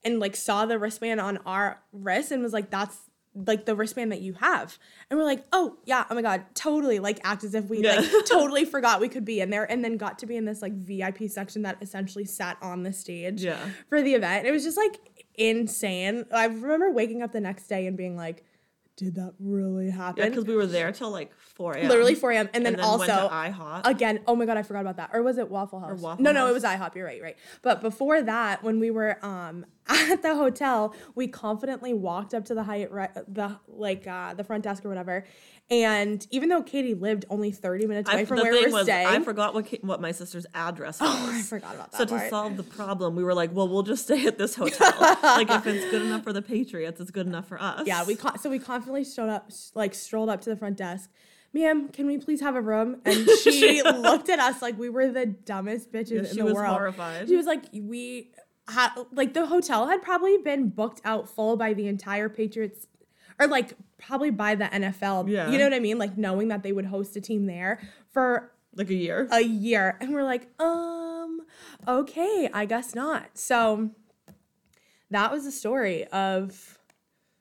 and 0.05 0.21
like 0.21 0.37
saw 0.37 0.67
the 0.67 0.79
wristband 0.79 1.21
on 1.21 1.39
our 1.39 1.81
wrist, 1.93 2.33
and 2.33 2.43
was 2.43 2.53
like, 2.53 2.71
"That's 2.71 3.10
like 3.35 3.65
the 3.67 3.75
wristband 3.77 4.13
that 4.13 4.21
you 4.21 4.33
have." 4.35 4.79
And 5.09 5.19
we're 5.19 5.25
like, 5.25 5.45
"Oh 5.53 5.77
yeah, 5.85 6.05
oh 6.11 6.15
my 6.15 6.23
god, 6.23 6.45
totally!" 6.55 6.99
Like 6.99 7.21
act 7.25 7.45
as 7.45 7.55
if 7.55 7.69
we 7.69 7.83
Yeah. 7.83 7.97
like 8.01 8.11
totally 8.27 8.65
forgot 8.65 9.01
we 9.01 9.09
could 9.09 9.25
be 9.25 9.41
in 9.41 9.51
there, 9.51 9.71
and 9.71 9.85
then 9.85 9.97
got 9.97 10.19
to 10.21 10.27
be 10.27 10.37
in 10.37 10.45
this 10.45 10.63
like 10.63 10.73
VIP 10.75 11.29
section 11.29 11.63
that 11.63 11.79
essentially 11.81 12.25
sat 12.25 12.57
on 12.63 12.83
the 12.83 12.93
stage 12.93 13.43
Yeah. 13.45 13.59
for 13.89 14.03
the 14.03 14.15
event. 14.15 14.47
It 14.47 14.51
was 14.51 14.65
just 14.65 14.77
like 14.77 14.99
insane. 15.37 16.27
I 16.33 16.45
remember 16.47 16.91
waking 16.91 17.23
up 17.23 17.33
the 17.33 17.41
next 17.41 17.67
day 17.67 17.87
and 17.87 17.97
being 17.97 18.17
like, 18.17 18.45
did 18.97 19.15
that 19.15 19.33
really 19.39 19.89
happen? 19.89 20.29
because 20.29 20.45
we 20.45 20.55
were 20.55 20.67
there 20.67 20.93
till 20.93 21.11
like 21.11 21.33
4 21.39 21.73
a.m. 21.75 21.89
Literally 21.89 22.15
4 22.15 22.33
a.m. 22.33 22.51
And 22.53 22.67
then, 22.67 22.75
went 22.75 22.85
also, 22.85 23.07
to 23.07 23.13
IHOP. 23.35 23.87
again, 23.87 24.21
oh 24.27 24.37
my 24.37 24.45
God, 24.45 24.59
I 24.59 24.63
forgot 24.63 24.81
about 24.81 24.99
that. 24.99 25.11
Or 25.15 25.23
was 25.23 25.39
it 25.39 25.49
Waffle 25.49 25.81
House? 25.81 26.01
Waffle 26.01 26.23
no, 26.23 26.33
no, 26.33 26.45
it 26.45 26.49
House. 26.49 26.55
was 26.55 26.65
IHOP. 26.65 26.95
You're 26.97 27.07
right, 27.07 27.23
right. 27.23 27.37
But 27.63 27.81
before 27.81 28.21
that, 28.21 28.63
when 28.63 28.79
we 28.79 28.91
were 28.91 29.25
um, 29.25 29.65
at 29.89 30.23
the 30.23 30.35
hotel, 30.35 30.95
we 31.15 31.27
confidently 31.29 31.93
walked 31.93 32.35
up 32.35 32.45
to 32.47 32.55
the 32.55 32.63
Hyatt, 32.63 32.93
re- 32.93 33.09
the 33.29 33.59
like 33.69 34.07
uh, 34.07 34.35
the 34.35 34.45
front 34.45 34.65
desk 34.65 34.85
or 34.85 34.89
whatever. 34.89 35.25
And 35.71 36.27
even 36.31 36.49
though 36.49 36.63
Katie 36.63 36.95
lived 36.95 37.27
only 37.31 37.53
30 37.53 37.87
minutes 37.87 38.11
away 38.11 38.23
I, 38.23 38.25
from 38.25 38.39
where 38.39 38.53
we 38.53 38.67
were 38.67 38.73
was, 38.73 38.83
staying, 38.87 39.07
I 39.07 39.21
forgot 39.21 39.55
what 39.55 39.69
what 39.83 40.01
my 40.01 40.11
sister's 40.11 40.47
address 40.53 41.01
was. 41.01 41.09
oh, 41.13 41.31
I 41.33 41.43
forgot 41.43 41.75
about 41.77 41.93
that 41.93 41.99
So 41.99 42.17
to 42.17 42.29
solve 42.29 42.57
the 42.57 42.65
problem, 42.65 43.15
we 43.15 43.23
were 43.23 43.35
like, 43.35 43.55
well, 43.55 43.69
we'll 43.69 43.85
just 43.85 44.05
stay 44.05 44.27
at 44.27 44.37
this 44.37 44.57
hotel. 44.57 44.93
like 45.23 45.51
if 45.51 45.67
it's 45.67 45.89
good 45.91 46.03
enough 46.03 46.25
for 46.25 46.33
the 46.33 46.43
Patriots, 46.43 47.01
it's 47.01 47.13
good 47.13 47.27
enough 47.27 47.47
for 47.47 47.61
us. 47.61 47.87
Yeah, 47.87 48.05
we 48.05 48.17
con- 48.17 48.39
so 48.39 48.51
we 48.51 48.59
confidently 48.59 49.05
showed 49.05 49.29
up, 49.29 49.51
like 49.75 49.95
strolled 49.95 50.29
up 50.29 50.41
to 50.43 50.51
the 50.51 50.57
front 50.57 50.77
desk. 50.77 51.11
Ma'am, 51.53 51.89
can 51.89 52.07
we 52.07 52.19
please 52.19 52.41
have 52.41 52.55
a 52.55 52.61
room? 52.61 53.01
And 53.05 53.29
she 53.43 53.83
looked 53.83 54.29
at 54.29 54.39
us 54.39 54.63
like 54.63 54.79
we 54.79 54.89
were 54.89 55.11
the 55.11 55.27
dumbest 55.27 55.93
bitches 55.93 56.11
Yeah, 56.11 56.19
in 56.21 56.27
she 56.27 56.37
the 56.37 56.45
was 56.45 56.55
world. 56.55 56.69
horrified. 56.77 57.29
She 57.29 57.37
was 57.37 57.47
like, 57.47 57.65
we 57.73 58.31
had 58.69 58.91
like 59.13 59.35
the 59.35 59.47
hotel 59.47 59.89
had 59.89 60.03
probably 60.03 60.39
been 60.39 60.69
booked 60.69 61.01
out 61.05 61.29
full 61.29 61.57
by 61.57 61.73
the 61.73 61.87
entire 61.89 62.29
Patriots, 62.29 62.87
or 63.39 63.47
like 63.47 63.75
probably 63.99 64.31
by 64.31 64.55
the 64.55 64.65
NFL. 64.67 65.29
Yeah. 65.29 65.51
you 65.51 65.59
know 65.59 65.65
what 65.65 65.75
I 65.75 65.81
mean? 65.81 65.99
Like 65.99 66.17
knowing 66.17 66.49
that 66.49 66.63
they 66.63 66.73
would 66.73 66.87
host 66.87 67.17
a 67.17 67.21
team 67.21 67.47
there 67.47 67.81
for 68.13 68.53
like 68.75 68.91
a 68.91 68.95
year. 68.95 69.29
a 69.31 69.41
year, 69.41 69.97
and 70.01 70.13
we're 70.13 70.25
like, 70.25 70.49
um, 70.61 71.41
okay, 71.89 72.49
I 72.53 72.65
guess 72.67 72.95
not. 72.95 73.31
So 73.35 73.91
that 75.11 75.33
was 75.33 75.45
the 75.45 75.53
story 75.53 76.07
of 76.07 76.79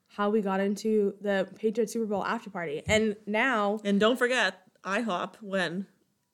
how 0.08 0.30
we 0.30 0.42
got 0.42 0.60
into 0.60 1.14
the 1.22 1.48
Patriots 1.56 1.94
Super 1.94 2.06
Bowl 2.08 2.26
after 2.26 2.50
party. 2.50 2.82
And 2.88 3.16
now, 3.26 3.80
and 3.84 4.00
don't 4.00 4.18
forget, 4.18 4.62
IHOP 4.84 5.36
when 5.42 5.86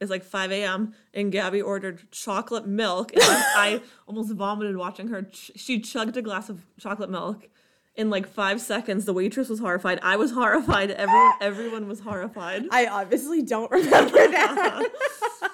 it's 0.02 0.12
like 0.12 0.24
5 0.24 0.52
a.m. 0.52 0.94
and 1.14 1.32
Gabby 1.32 1.62
ordered 1.62 2.12
chocolate 2.12 2.68
milk. 2.68 3.12
And 3.14 3.22
I 3.24 3.82
almost 4.08 4.34
vomited 4.34 4.76
watching 4.78 5.08
her. 5.08 5.24
Ch- 5.24 5.52
she 5.56 5.80
chugged 5.80 6.18
a 6.18 6.22
glass 6.22 6.50
of 6.50 6.66
chocolate 6.80 7.10
milk. 7.10 7.48
In 7.96 8.10
like 8.10 8.28
five 8.28 8.60
seconds, 8.60 9.06
the 9.06 9.14
waitress 9.14 9.48
was 9.48 9.60
horrified. 9.60 10.00
I 10.04 10.18
was 10.18 10.32
horrified. 10.32 10.92
Everyone, 10.92 11.32
everyone 11.40 11.88
was 11.88 12.02
horrified. 12.02 12.66
I 12.70 12.88
obviously 12.88 13.42
don't 13.42 13.72
remember 13.72 14.12
that. 14.28 14.92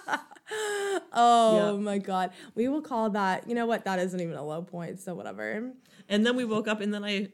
oh 1.13 1.73
Yeah. 1.75 1.79
my 1.79 1.97
God. 1.99 2.31
We 2.55 2.67
will 2.67 2.81
call 2.81 3.11
that, 3.11 3.47
you 3.47 3.53
know 3.55 3.65
what? 3.67 3.85
That 3.85 3.99
isn't 3.99 4.19
even 4.19 4.35
a 4.35 4.43
low 4.43 4.63
point. 4.63 4.99
So 4.99 5.13
whatever. 5.13 5.71
And 6.09 6.25
then 6.25 6.35
we 6.35 6.43
woke 6.45 6.67
up, 6.67 6.81
and 6.81 6.91
then 6.93 7.03
I 7.03 7.29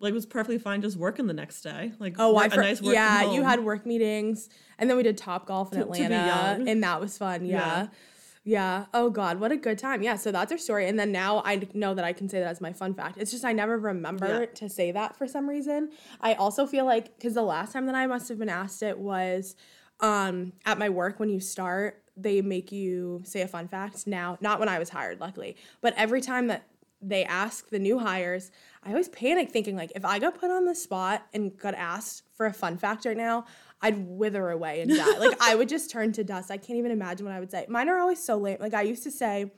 like 0.00 0.12
was 0.14 0.26
perfectly 0.26 0.58
fine 0.58 0.82
just 0.82 0.96
working 0.96 1.26
the 1.26 1.34
next 1.34 1.60
day. 1.62 1.92
Like 1.98 2.16
Oh, 2.18 2.34
I 2.36 2.44
work- 2.44 2.46
a 2.52 2.54
for- 2.56 2.60
nice 2.62 2.82
work 2.82 2.94
yeah, 2.94 3.32
you 3.32 3.42
had 3.42 3.62
work 3.64 3.86
meetings, 3.86 4.48
and 4.78 4.88
then 4.90 4.96
we 4.96 5.02
did 5.02 5.18
Topgolf 5.18 5.72
in 5.72 5.78
To- 5.78 5.84
to 5.84 5.92
Atlanta, 5.92 6.14
young. 6.58 6.68
and 6.68 6.82
that 6.82 7.00
was 7.00 7.16
fun. 7.18 7.44
Yeah. 7.44 7.56
Yeah. 7.56 7.86
yeah, 8.42 8.84
Oh 8.94 9.10
God, 9.10 9.38
what 9.38 9.52
a 9.52 9.56
good 9.56 9.78
time. 9.78 10.02
Yeah. 10.02 10.16
So 10.16 10.32
that's 10.32 10.50
our 10.50 10.58
story, 10.58 10.88
and 10.88 10.98
then 10.98 11.12
now 11.12 11.42
I 11.44 11.68
know 11.74 11.92
that 11.94 12.04
I 12.04 12.12
can 12.14 12.28
say 12.28 12.40
that 12.40 12.48
as 12.48 12.60
my 12.60 12.72
fun 12.72 12.94
fact. 12.94 13.18
It's 13.18 13.30
just 13.30 13.44
I 13.44 13.52
never 13.52 13.78
remember 13.78 14.40
Yeah. 14.40 14.46
to 14.46 14.68
say 14.70 14.90
that 14.92 15.16
for 15.16 15.28
some 15.28 15.48
reason. 15.48 15.90
I 16.20 16.32
also 16.34 16.66
feel 16.66 16.86
like 16.86 17.16
because 17.16 17.34
the 17.34 17.42
last 17.42 17.72
time 17.74 17.84
that 17.86 17.94
I 17.94 18.06
must 18.06 18.28
have 18.30 18.38
been 18.38 18.48
asked 18.48 18.82
it 18.82 18.98
was 18.98 19.54
um, 20.00 20.54
at 20.64 20.78
my 20.78 20.88
work 20.88 21.20
when 21.20 21.28
you 21.28 21.40
start, 21.40 22.02
they 22.16 22.40
make 22.40 22.72
you 22.72 23.20
say 23.24 23.42
a 23.42 23.48
fun 23.48 23.68
fact. 23.68 24.06
Now, 24.06 24.38
not 24.40 24.58
when 24.58 24.68
I 24.70 24.78
was 24.78 24.88
hired, 24.88 25.20
luckily, 25.20 25.56
but 25.82 25.92
every 25.98 26.22
time 26.22 26.46
that 26.46 26.62
they 27.02 27.24
ask 27.24 27.68
the 27.68 27.78
new 27.78 27.98
hires, 27.98 28.50
I 28.82 28.90
always 28.90 29.08
panic 29.08 29.50
thinking 29.50 29.76
like 29.76 29.92
if 29.94 30.04
I 30.04 30.18
got 30.18 30.38
put 30.38 30.50
on 30.50 30.64
the 30.64 30.74
spot 30.74 31.26
and 31.32 31.56
got 31.56 31.74
asked 31.74 32.24
for 32.34 32.46
a 32.46 32.52
fun 32.52 32.76
fact 32.76 33.04
right 33.04 33.16
now, 33.16 33.46
I'd 33.82 34.06
wither 34.06 34.50
away 34.50 34.82
and 34.82 34.90
die. 34.94 35.18
like 35.18 35.40
I 35.40 35.54
would 35.54 35.68
just 35.68 35.90
turn 35.90 36.12
to 36.12 36.24
dust. 36.24 36.50
I 36.50 36.56
can't 36.56 36.78
even 36.78 36.90
imagine 36.90 37.26
what 37.26 37.34
I 37.34 37.40
would 37.40 37.50
say. 37.50 37.66
Mine 37.68 37.88
are 37.88 37.98
always 37.98 38.22
so 38.22 38.36
lame. 38.36 38.58
Like 38.60 38.74
I 38.74 38.82
used 38.82 39.02
to 39.04 39.10
say, 39.10 39.50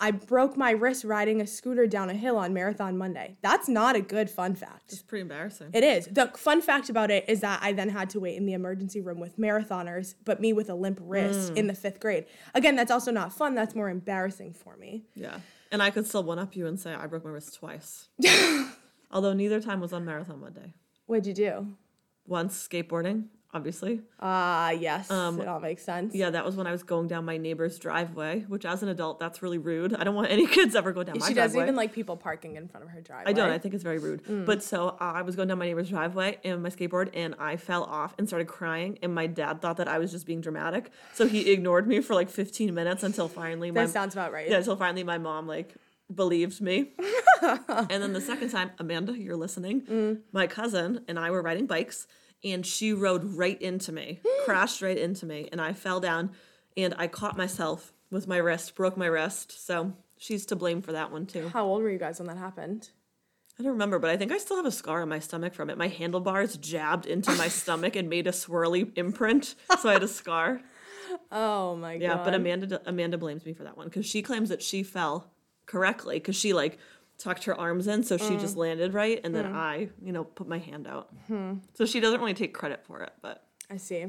I 0.00 0.10
broke 0.10 0.56
my 0.56 0.72
wrist 0.72 1.04
riding 1.04 1.40
a 1.40 1.46
scooter 1.46 1.86
down 1.86 2.10
a 2.10 2.14
hill 2.14 2.36
on 2.36 2.52
Marathon 2.52 2.98
Monday. 2.98 3.36
That's 3.40 3.68
not 3.68 3.94
a 3.94 4.00
good 4.00 4.28
fun 4.28 4.54
fact. 4.56 4.92
It's 4.92 5.02
pretty 5.02 5.22
embarrassing. 5.22 5.70
It 5.72 5.84
is. 5.84 6.06
The 6.06 6.26
fun 6.36 6.60
fact 6.60 6.88
about 6.88 7.10
it 7.10 7.24
is 7.28 7.40
that 7.40 7.60
I 7.62 7.72
then 7.72 7.88
had 7.88 8.10
to 8.10 8.20
wait 8.20 8.36
in 8.36 8.46
the 8.46 8.52
emergency 8.52 9.00
room 9.00 9.20
with 9.20 9.38
marathoners, 9.38 10.14
but 10.24 10.40
me 10.40 10.52
with 10.52 10.70
a 10.70 10.74
limp 10.74 10.98
wrist 11.02 11.52
mm. 11.52 11.56
in 11.56 11.66
the 11.68 11.74
fifth 11.74 12.00
grade. 12.00 12.24
Again, 12.54 12.74
that's 12.74 12.90
also 12.90 13.12
not 13.12 13.32
fun. 13.32 13.54
That's 13.54 13.76
more 13.76 13.90
embarrassing 13.90 14.54
for 14.54 14.76
me. 14.76 15.04
yeah, 15.14 15.38
and 15.72 15.82
I 15.82 15.90
could 15.90 16.06
still 16.06 16.22
one 16.22 16.38
up 16.38 16.54
you 16.54 16.66
and 16.66 16.78
say 16.78 16.94
I 16.94 17.06
broke 17.06 17.24
my 17.24 17.30
wrist 17.30 17.54
twice. 17.54 18.08
Although 19.10 19.32
neither 19.32 19.60
time 19.60 19.80
was 19.80 19.92
on 19.92 20.04
Marathon 20.04 20.40
Monday. 20.40 20.74
What'd 21.06 21.26
you 21.26 21.34
do? 21.34 21.76
Once 22.26 22.68
skateboarding, 22.68 23.24
obviously. 23.54 24.00
Ah, 24.20 24.70
yes. 24.70 25.10
Um, 25.10 25.40
it 25.40 25.48
all 25.48 25.60
makes 25.60 25.84
sense. 25.84 26.14
Yeah, 26.14 26.30
that 26.30 26.44
was 26.44 26.56
when 26.56 26.66
I 26.66 26.72
was 26.72 26.82
going 26.82 27.08
down 27.08 27.24
my 27.24 27.36
neighbor's 27.36 27.78
driveway, 27.78 28.44
which 28.48 28.64
as 28.64 28.82
an 28.82 28.88
adult, 28.88 29.20
that's 29.20 29.42
really 29.42 29.58
rude. 29.58 29.94
I 29.94 30.04
don't 30.04 30.14
want 30.14 30.30
any 30.30 30.46
kids 30.56 30.74
ever 30.74 30.92
go 30.92 31.02
down 31.02 31.14
my 31.14 31.18
driveway. 31.18 31.30
she 31.30 31.34
doesn't 31.34 31.60
even 31.60 31.76
like 31.76 31.92
people 31.92 32.16
parking 32.16 32.56
in 32.56 32.68
front 32.68 32.84
of 32.84 32.90
her 32.90 33.00
driveway. 33.00 33.30
I 33.30 33.32
don't. 33.32 33.50
I 33.50 33.58
think 33.58 33.74
it's 33.74 33.82
very 33.82 33.98
rude. 33.98 34.24
Mm. 34.24 34.46
But 34.46 34.62
so 34.62 34.88
uh, 34.88 34.94
I 35.00 35.22
was 35.22 35.36
going 35.36 35.48
down 35.48 35.58
my 35.58 35.66
neighbor's 35.66 35.90
driveway 35.90 36.38
in 36.42 36.62
my 36.62 36.70
skateboard, 36.70 37.10
and 37.14 37.34
I 37.38 37.56
fell 37.56 37.84
off 37.84 38.14
and 38.18 38.26
started 38.26 38.48
crying. 38.48 38.98
And 39.02 39.14
my 39.14 39.26
dad 39.26 39.60
thought 39.60 39.76
that 39.76 39.88
I 39.88 39.98
was 39.98 40.10
just 40.10 40.26
being 40.26 40.40
dramatic, 40.40 40.90
so 41.12 41.26
he 41.26 41.52
ignored 41.52 41.86
me 41.86 42.00
for 42.00 42.14
like 42.14 42.30
15 42.30 42.74
minutes 42.74 43.02
until 43.02 43.28
finally 43.28 43.70
my 43.70 43.82
that 43.82 43.90
sounds 43.90 44.14
about 44.14 44.32
right. 44.32 44.48
yeah, 44.48 44.58
until 44.58 44.76
finally 44.76 45.04
my 45.04 45.18
mom 45.18 45.46
like 45.46 45.74
believed 46.14 46.60
me. 46.60 46.92
and 47.42 47.88
then 48.02 48.12
the 48.12 48.20
second 48.20 48.50
time, 48.50 48.70
Amanda, 48.78 49.18
you're 49.18 49.36
listening. 49.36 49.82
Mm. 49.82 50.20
My 50.32 50.46
cousin 50.46 51.04
and 51.08 51.18
I 51.18 51.30
were 51.30 51.42
riding 51.42 51.66
bikes, 51.66 52.06
and 52.44 52.64
she 52.64 52.92
rode 52.92 53.24
right 53.34 53.60
into 53.60 53.92
me, 53.92 54.20
crashed 54.44 54.82
right 54.82 54.98
into 54.98 55.26
me, 55.26 55.48
and 55.52 55.60
I 55.60 55.72
fell 55.72 56.00
down, 56.00 56.30
and 56.76 56.94
I 56.98 57.06
caught 57.06 57.36
myself 57.36 57.92
with 58.10 58.26
my 58.26 58.36
wrist, 58.36 58.74
broke 58.74 58.96
my 58.96 59.06
wrist. 59.06 59.64
So 59.64 59.92
she's 60.18 60.46
to 60.46 60.56
blame 60.56 60.82
for 60.82 60.92
that 60.92 61.10
one 61.10 61.26
too. 61.26 61.48
How 61.48 61.64
old 61.64 61.82
were 61.82 61.90
you 61.90 61.98
guys 61.98 62.18
when 62.18 62.28
that 62.28 62.38
happened? 62.38 62.90
I 63.58 63.62
don't 63.62 63.72
remember, 63.72 63.98
but 63.98 64.10
I 64.10 64.16
think 64.16 64.32
I 64.32 64.38
still 64.38 64.56
have 64.56 64.66
a 64.66 64.70
scar 64.72 65.02
on 65.02 65.08
my 65.10 65.18
stomach 65.18 65.52
from 65.54 65.68
it. 65.68 65.76
My 65.76 65.88
handlebars 65.88 66.56
jabbed 66.56 67.06
into 67.06 67.32
my 67.34 67.48
stomach 67.60 67.96
and 67.96 68.08
made 68.08 68.26
a 68.26 68.30
swirly 68.32 68.90
imprint, 68.96 69.54
so 69.80 69.88
I 69.90 69.94
had 69.94 70.02
a 70.02 70.08
scar. 70.08 70.60
Oh 71.30 71.76
my 71.76 71.98
god. 71.98 72.02
Yeah, 72.02 72.24
but 72.24 72.34
Amanda 72.34 72.80
Amanda 72.86 73.18
blames 73.18 73.44
me 73.44 73.52
for 73.52 73.64
that 73.64 73.76
one 73.76 73.86
because 73.86 74.06
she 74.06 74.22
claims 74.22 74.48
that 74.48 74.62
she 74.62 74.82
fell 74.82 75.30
correctly 75.66 76.16
because 76.16 76.36
she 76.36 76.54
like 76.54 76.78
tucked 77.22 77.44
her 77.44 77.58
arms 77.58 77.86
in, 77.86 78.02
so 78.02 78.16
she 78.16 78.34
Mm. 78.34 78.40
just 78.40 78.56
landed 78.56 78.94
right, 78.94 79.20
and 79.24 79.34
then 79.34 79.46
I, 79.46 79.88
you 80.02 80.12
know, 80.12 80.24
put 80.24 80.48
my 80.48 80.58
hand 80.58 80.86
out. 80.86 81.10
So 81.74 81.86
she 81.86 82.00
doesn't 82.00 82.20
really 82.20 82.34
take 82.34 82.52
credit 82.54 82.84
for 82.84 83.00
it, 83.02 83.12
but 83.22 83.44
I 83.70 83.76
see. 83.76 84.06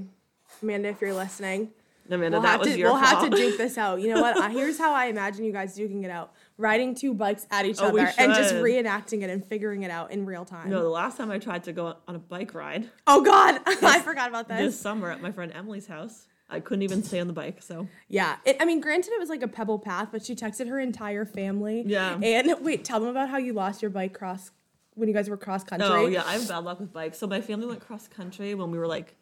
Amanda, 0.62 0.90
if 0.90 1.02
you're 1.02 1.14
listening, 1.14 1.72
Amanda, 2.10 2.36
we'll, 2.38 2.42
that 2.42 2.48
have 2.50 2.60
was 2.60 2.70
to, 2.70 2.78
your 2.78 2.90
we'll 2.92 3.00
have 3.00 3.24
to 3.24 3.30
duke 3.36 3.58
this 3.58 3.78
out. 3.78 4.02
You 4.02 4.14
know 4.14 4.22
what? 4.22 4.52
Here's 4.52 4.78
how 4.78 4.94
I 4.94 5.06
imagine 5.06 5.46
you 5.46 5.52
guys 5.54 5.78
duking 5.78 6.04
it 6.04 6.12
out: 6.12 6.34
riding 6.58 6.94
two 6.96 7.14
bikes 7.14 7.48
at 7.50 7.66
each 7.66 7.78
Oh, 7.82 7.92
we 7.92 8.02
other 8.02 8.12
and 8.18 8.34
just 8.34 8.50
should. 8.52 8.64
reenacting 8.64 9.22
it 9.24 9.30
and 9.30 9.44
figuring 9.46 9.84
it 9.84 9.90
out 9.92 10.12
in 10.12 10.26
real 10.26 10.44
time. 10.46 10.70
no, 10.70 10.82
the 10.84 10.90
last 10.90 11.18
time 11.18 11.32
I 11.32 11.38
tried 11.40 11.64
to 11.64 11.72
go 11.74 11.96
on 12.08 12.16
a 12.16 12.20
bike 12.20 12.54
ride 12.54 12.90
Oh 13.08 13.22
God, 13.24 13.62
I 13.66 14.00
forgot 14.02 14.28
about 14.30 14.48
this. 14.50 14.60
this 14.74 14.80
summer 14.80 15.10
at 15.12 15.22
my 15.22 15.32
friend 15.32 15.52
Emily's 15.56 15.88
house, 15.88 16.28
I 16.50 16.60
couldn't 16.60 16.84
even 16.84 17.02
stay 17.04 17.20
on 17.20 17.28
the 17.28 17.34
bike. 17.34 17.62
So 17.62 17.88
Yeah, 18.10 18.36
it, 18.46 18.58
I 18.60 18.66
mean, 18.66 18.80
granted, 18.80 19.12
it 19.14 19.20
was 19.20 19.30
like 19.30 19.42
a 19.42 19.48
pebble 19.48 19.80
path, 19.80 20.10
but 20.12 20.26
she 20.26 20.36
texted 20.36 20.68
her 20.68 20.80
entire 20.80 21.26
family. 21.26 21.84
Yeah. 21.86 22.20
And 22.22 22.56
wait, 22.62 22.84
tell 22.86 23.00
them 23.00 23.10
about 23.10 23.30
how 23.30 23.38
you 23.38 23.54
lost 23.54 23.82
your 23.82 23.92
bike 23.92 24.14
cross 24.14 24.52
when 24.96 25.08
you 25.08 25.14
guys 25.16 25.30
were 25.30 25.38
cross 25.38 25.64
country. 25.64 25.88
Oh 25.88 26.06
yeah, 26.06 26.24
I 26.26 26.34
have 26.34 26.48
bad 26.48 26.60
luck 26.60 26.80
with 26.80 26.94
bikes. 26.94 27.18
So 27.18 27.26
my 27.28 27.42
family 27.42 27.66
went 27.66 27.80
cross 27.80 28.08
country 28.08 28.54
when 28.54 28.70
we 28.72 28.78
were 28.78 28.88
like 28.88 29.16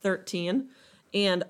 13, 0.00 0.68
and 1.14 1.44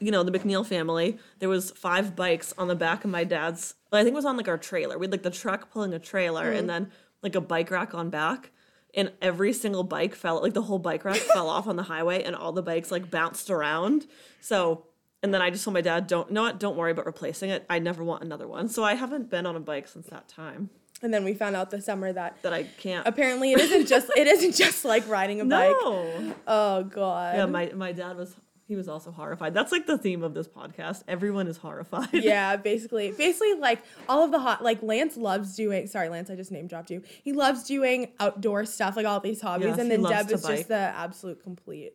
you 0.00 0.10
know 0.10 0.22
the 0.22 0.30
McNeil 0.36 0.64
family. 0.66 1.18
There 1.38 1.48
was 1.48 1.70
five 1.72 2.14
bikes 2.14 2.52
on 2.58 2.68
the 2.68 2.74
back 2.76 3.04
of 3.04 3.10
my 3.10 3.24
dad's. 3.24 3.74
I 3.92 4.02
think 4.02 4.12
it 4.12 4.16
was 4.16 4.24
on 4.24 4.36
like 4.36 4.48
our 4.48 4.58
trailer. 4.58 4.98
We 4.98 5.06
had 5.06 5.12
like 5.12 5.22
the 5.22 5.30
truck 5.30 5.70
pulling 5.70 5.94
a 5.94 5.98
trailer, 5.98 6.52
Mm. 6.52 6.58
and 6.58 6.70
then 6.70 6.92
like 7.22 7.34
a 7.34 7.40
bike 7.40 7.70
rack 7.70 7.94
on 7.94 8.10
back. 8.10 8.50
And 8.96 9.10
every 9.20 9.52
single 9.52 9.82
bike 9.82 10.14
fell, 10.14 10.40
like 10.42 10.54
the 10.54 10.62
whole 10.62 10.78
bike 10.78 11.04
rack 11.04 11.16
fell 11.34 11.48
off 11.48 11.66
on 11.66 11.76
the 11.76 11.82
highway, 11.84 12.22
and 12.22 12.36
all 12.36 12.52
the 12.52 12.62
bikes 12.62 12.90
like 12.92 13.10
bounced 13.10 13.50
around. 13.50 14.06
So, 14.40 14.86
and 15.22 15.34
then 15.34 15.42
I 15.42 15.50
just 15.50 15.64
told 15.64 15.74
my 15.74 15.80
dad, 15.80 16.06
"Don't, 16.06 16.30
no, 16.30 16.42
what? 16.42 16.60
Don't 16.60 16.76
worry 16.76 16.92
about 16.92 17.06
replacing 17.06 17.50
it. 17.50 17.66
I 17.68 17.78
never 17.80 18.04
want 18.04 18.22
another 18.22 18.46
one." 18.46 18.68
So 18.68 18.84
I 18.84 18.94
haven't 18.94 19.30
been 19.30 19.46
on 19.46 19.56
a 19.56 19.60
bike 19.60 19.88
since 19.88 20.06
that 20.08 20.28
time. 20.28 20.70
And 21.02 21.12
then 21.12 21.24
we 21.24 21.34
found 21.34 21.54
out 21.56 21.70
this 21.70 21.84
summer 21.86 22.12
that 22.12 22.40
That 22.42 22.54
I 22.54 22.62
can't. 22.62 23.06
apparently 23.06 23.52
it 23.52 23.60
isn't 23.60 23.86
just 23.88 24.08
it 24.16 24.26
isn't 24.26 24.54
just 24.54 24.84
like 24.84 25.06
riding 25.08 25.40
a 25.40 25.44
bike. 25.46 25.70
No. 25.82 26.34
Oh 26.46 26.84
god. 26.84 27.36
Yeah, 27.36 27.46
my, 27.46 27.72
my 27.74 27.92
dad 27.92 28.16
was 28.16 28.34
he 28.66 28.76
was 28.76 28.88
also 28.88 29.10
horrified. 29.10 29.52
That's 29.52 29.72
like 29.72 29.86
the 29.86 29.98
theme 29.98 30.22
of 30.22 30.32
this 30.34 30.48
podcast. 30.48 31.02
Everyone 31.06 31.46
is 31.46 31.58
horrified. 31.58 32.08
yeah, 32.12 32.56
basically, 32.56 33.12
basically, 33.12 33.54
like 33.54 33.82
all 34.08 34.24
of 34.24 34.30
the 34.30 34.38
hot, 34.38 34.62
like 34.62 34.82
Lance 34.82 35.16
loves 35.16 35.54
doing. 35.54 35.86
Sorry, 35.86 36.08
Lance, 36.08 36.30
I 36.30 36.34
just 36.34 36.50
name 36.50 36.66
dropped 36.66 36.90
you. 36.90 37.02
He 37.22 37.32
loves 37.32 37.64
doing 37.64 38.12
outdoor 38.20 38.64
stuff, 38.64 38.96
like 38.96 39.06
all 39.06 39.20
these 39.20 39.40
hobbies, 39.40 39.66
Yes, 39.68 39.78
and 39.78 39.90
then 39.90 40.02
Deb 40.02 40.30
is 40.30 40.42
bike. 40.42 40.56
just 40.56 40.68
the 40.68 40.74
absolute 40.74 41.42
complete 41.42 41.92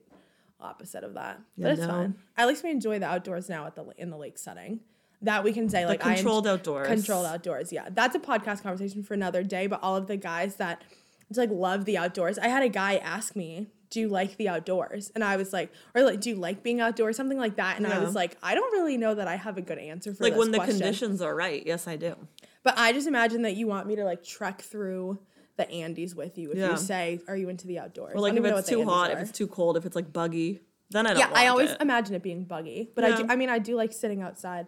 opposite 0.60 1.03
of 1.03 1.15
that. 1.15 1.39
Yeah, 1.55 1.63
but 1.63 1.71
it's 1.71 1.82
no. 1.82 1.88
fine. 1.88 2.15
At 2.38 2.47
least 2.47 2.63
we 2.63 2.71
enjoy 2.71 2.99
the 2.99 3.08
outdoors 3.08 3.49
now 3.49 3.65
at 3.65 3.75
the 3.75 3.86
in 3.97 4.10
the 4.10 4.17
lake 4.17 4.38
setting. 4.38 4.82
That 5.23 5.43
we 5.43 5.51
can 5.51 5.67
say 5.69 5.86
like 5.86 6.05
I 6.05 6.12
en- 6.12 6.15
controlled 6.17 6.47
outdoors. 6.47 6.88
Controlled 6.88 7.25
outdoors, 7.25 7.73
yeah. 7.73 7.89
That's 7.91 8.15
a 8.15 8.19
podcast 8.19 8.63
conversation 8.63 9.03
for 9.03 9.15
another 9.15 9.43
day. 9.43 9.67
But 9.67 9.82
all 9.82 9.95
of 9.95 10.08
the 10.08 10.17
guys 10.17 10.55
that 10.58 10.84
just 11.29 11.39
like 11.39 11.49
love 11.51 11.86
the 11.86 11.97
outdoors. 11.97 12.38
I 12.38 12.47
had 12.47 12.63
a 12.63 12.69
guy 12.69 12.95
ask 12.97 13.36
me, 13.36 13.67
"Do 13.89 13.99
you 13.99 14.08
like 14.08 14.38
the 14.38 14.49
outdoors?" 14.49 15.12
And 15.15 15.23
I 15.23 15.36
was 15.38 15.52
like, 15.54 15.71
or 15.95 16.04
like, 16.04 16.21
"Do 16.21 16.30
you 16.30 16.36
like 16.36 16.63
being 16.63 16.80
outdoors?" 16.82 17.17
Something 17.17 17.38
like 17.38 17.56
that. 17.58 17.78
And 17.78 17.88
I 17.88 17.99
was 17.99 18.15
like, 18.15 18.38
I 18.43 18.56
don't 18.56 18.71
really 18.71 18.97
know 18.97 19.15
that 19.15 19.28
I 19.28 19.36
have 19.36 19.58
a 19.58 19.62
good 19.62 19.78
answer 19.80 20.13
for 20.13 20.23
Like 20.23 20.36
when 20.36 20.52
the 20.52 20.58
question. 20.58 20.78
conditions 20.80 21.21
are 21.21 21.36
right. 21.36 21.63
Yes, 21.65 21.88
I 21.88 21.95
do. 21.95 22.15
But 22.63 22.75
I 22.78 22.91
just 22.93 23.08
imagine 23.08 23.41
that 23.43 23.56
you 23.56 23.67
want 23.67 23.88
me 23.88 23.95
to 23.95 24.04
like 24.06 24.23
trek 24.23 24.62
through 24.62 25.19
the 25.58 25.69
Andes 25.69 26.15
with 26.15 26.38
you 26.38 26.52
if 26.52 26.58
Yeah. 26.58 26.71
you 26.71 26.78
say, 26.78 27.19
"Are 27.28 27.36
you 27.36 27.49
into 27.49 27.67
the 27.67 27.80
outdoors?" 27.80 28.13
Or 28.15 28.19
like 28.21 28.34
if 28.36 28.43
it's 28.45 28.69
too 28.69 28.84
hot, 28.86 29.12
if 29.12 29.19
it's 29.19 29.32
too 29.32 29.47
cold, 29.47 29.75
if 29.78 29.86
it's 29.86 29.95
like 29.95 30.12
buggy, 30.13 30.62
then 30.89 31.06
I 31.06 31.10
don't. 31.12 31.19
yeah, 31.19 31.32
I 31.34 31.47
always 31.47 31.71
it. 31.71 31.82
imagine 31.82 32.15
it 32.15 32.23
being 32.23 32.43
buggy. 32.45 32.89
But 32.95 33.04
I 33.04 33.15
do. 33.17 33.25
I 33.30 33.36
mean, 33.36 33.49
I 33.49 33.60
do 33.60 33.75
like 33.75 33.91
sitting 33.93 34.21
outside 34.21 34.67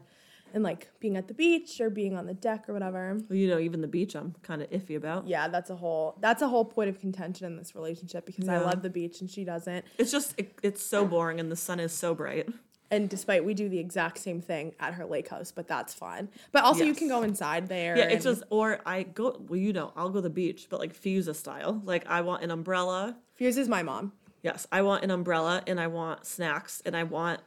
and 0.54 0.64
like 0.64 0.90
being 1.00 1.18
at 1.18 1.28
the 1.28 1.34
beach 1.34 1.80
or 1.80 1.90
being 1.90 2.16
on 2.16 2.26
the 2.26 2.34
deck 2.34 2.68
or 2.68 2.74
whatever. 2.74 3.18
Well, 3.30 3.38
you 3.38 3.48
know, 3.48 3.60
even 3.60 3.82
the 3.82 3.88
beach, 3.88 4.16
I'm 4.16 4.36
kind 4.44 4.62
of 4.62 4.70
iffy 4.70 4.96
about. 4.96 5.28
Yeah, 5.28 5.48
that's 5.48 5.70
a 5.70 5.76
whole 5.76 6.18
that's 6.20 6.42
a 6.42 6.48
whole 6.48 6.66
point 6.66 6.90
of 6.90 7.00
contention 7.00 7.46
in 7.46 7.58
this 7.58 7.76
relationship 7.76 8.26
because 8.26 8.48
I 8.48 8.58
love 8.58 8.82
the 8.82 8.90
beach 8.90 9.22
and 9.22 9.30
she 9.30 9.44
doesn't. 9.44 9.86
It's 9.98 10.12
just 10.12 10.34
it, 10.38 10.58
it's 10.64 10.84
so 10.84 11.06
boring, 11.06 11.40
and 11.40 11.52
the 11.52 11.56
sun 11.56 11.80
is 11.80 11.94
so 11.94 12.14
bright. 12.14 12.50
And 12.90 13.10
despite 13.10 13.46
we 13.46 13.54
do 13.54 13.70
the 13.70 13.80
exact 13.80 14.18
same 14.18 14.42
thing 14.42 14.74
at 14.78 14.96
her 14.96 15.06
lake 15.06 15.30
house, 15.30 15.52
but 15.52 15.66
that's 15.66 15.94
fine. 15.94 16.28
But 16.52 16.66
also 16.66 16.84
you 16.84 16.94
can 16.94 17.08
go 17.08 17.22
inside 17.24 17.70
there. 17.70 17.98
Yeah, 17.98 18.04
it's 18.06 18.26
just 18.26 18.44
or 18.50 18.82
I 18.86 19.04
go. 19.04 19.42
Well, 19.48 19.58
you 19.58 19.72
know, 19.72 19.94
I'll 19.96 20.10
go 20.10 20.16
to 20.16 20.22
the 20.22 20.30
beach, 20.30 20.68
but 20.70 20.80
like 20.80 20.94
Fusa 20.94 21.34
style. 21.34 21.82
Like 21.86 22.06
I 22.08 22.22
want 22.22 22.44
an 22.44 22.52
umbrella. 22.52 23.18
Is 23.40 23.68
my 23.68 23.82
mom. 23.82 24.12
Yes, 24.44 24.68
I 24.72 24.82
want 24.84 25.04
an 25.04 25.10
umbrella, 25.10 25.64
and 25.66 25.80
I 25.80 25.88
want 25.88 26.26
snacks, 26.26 26.82
and 26.86 26.96
I 26.96 27.04
want 27.04 27.42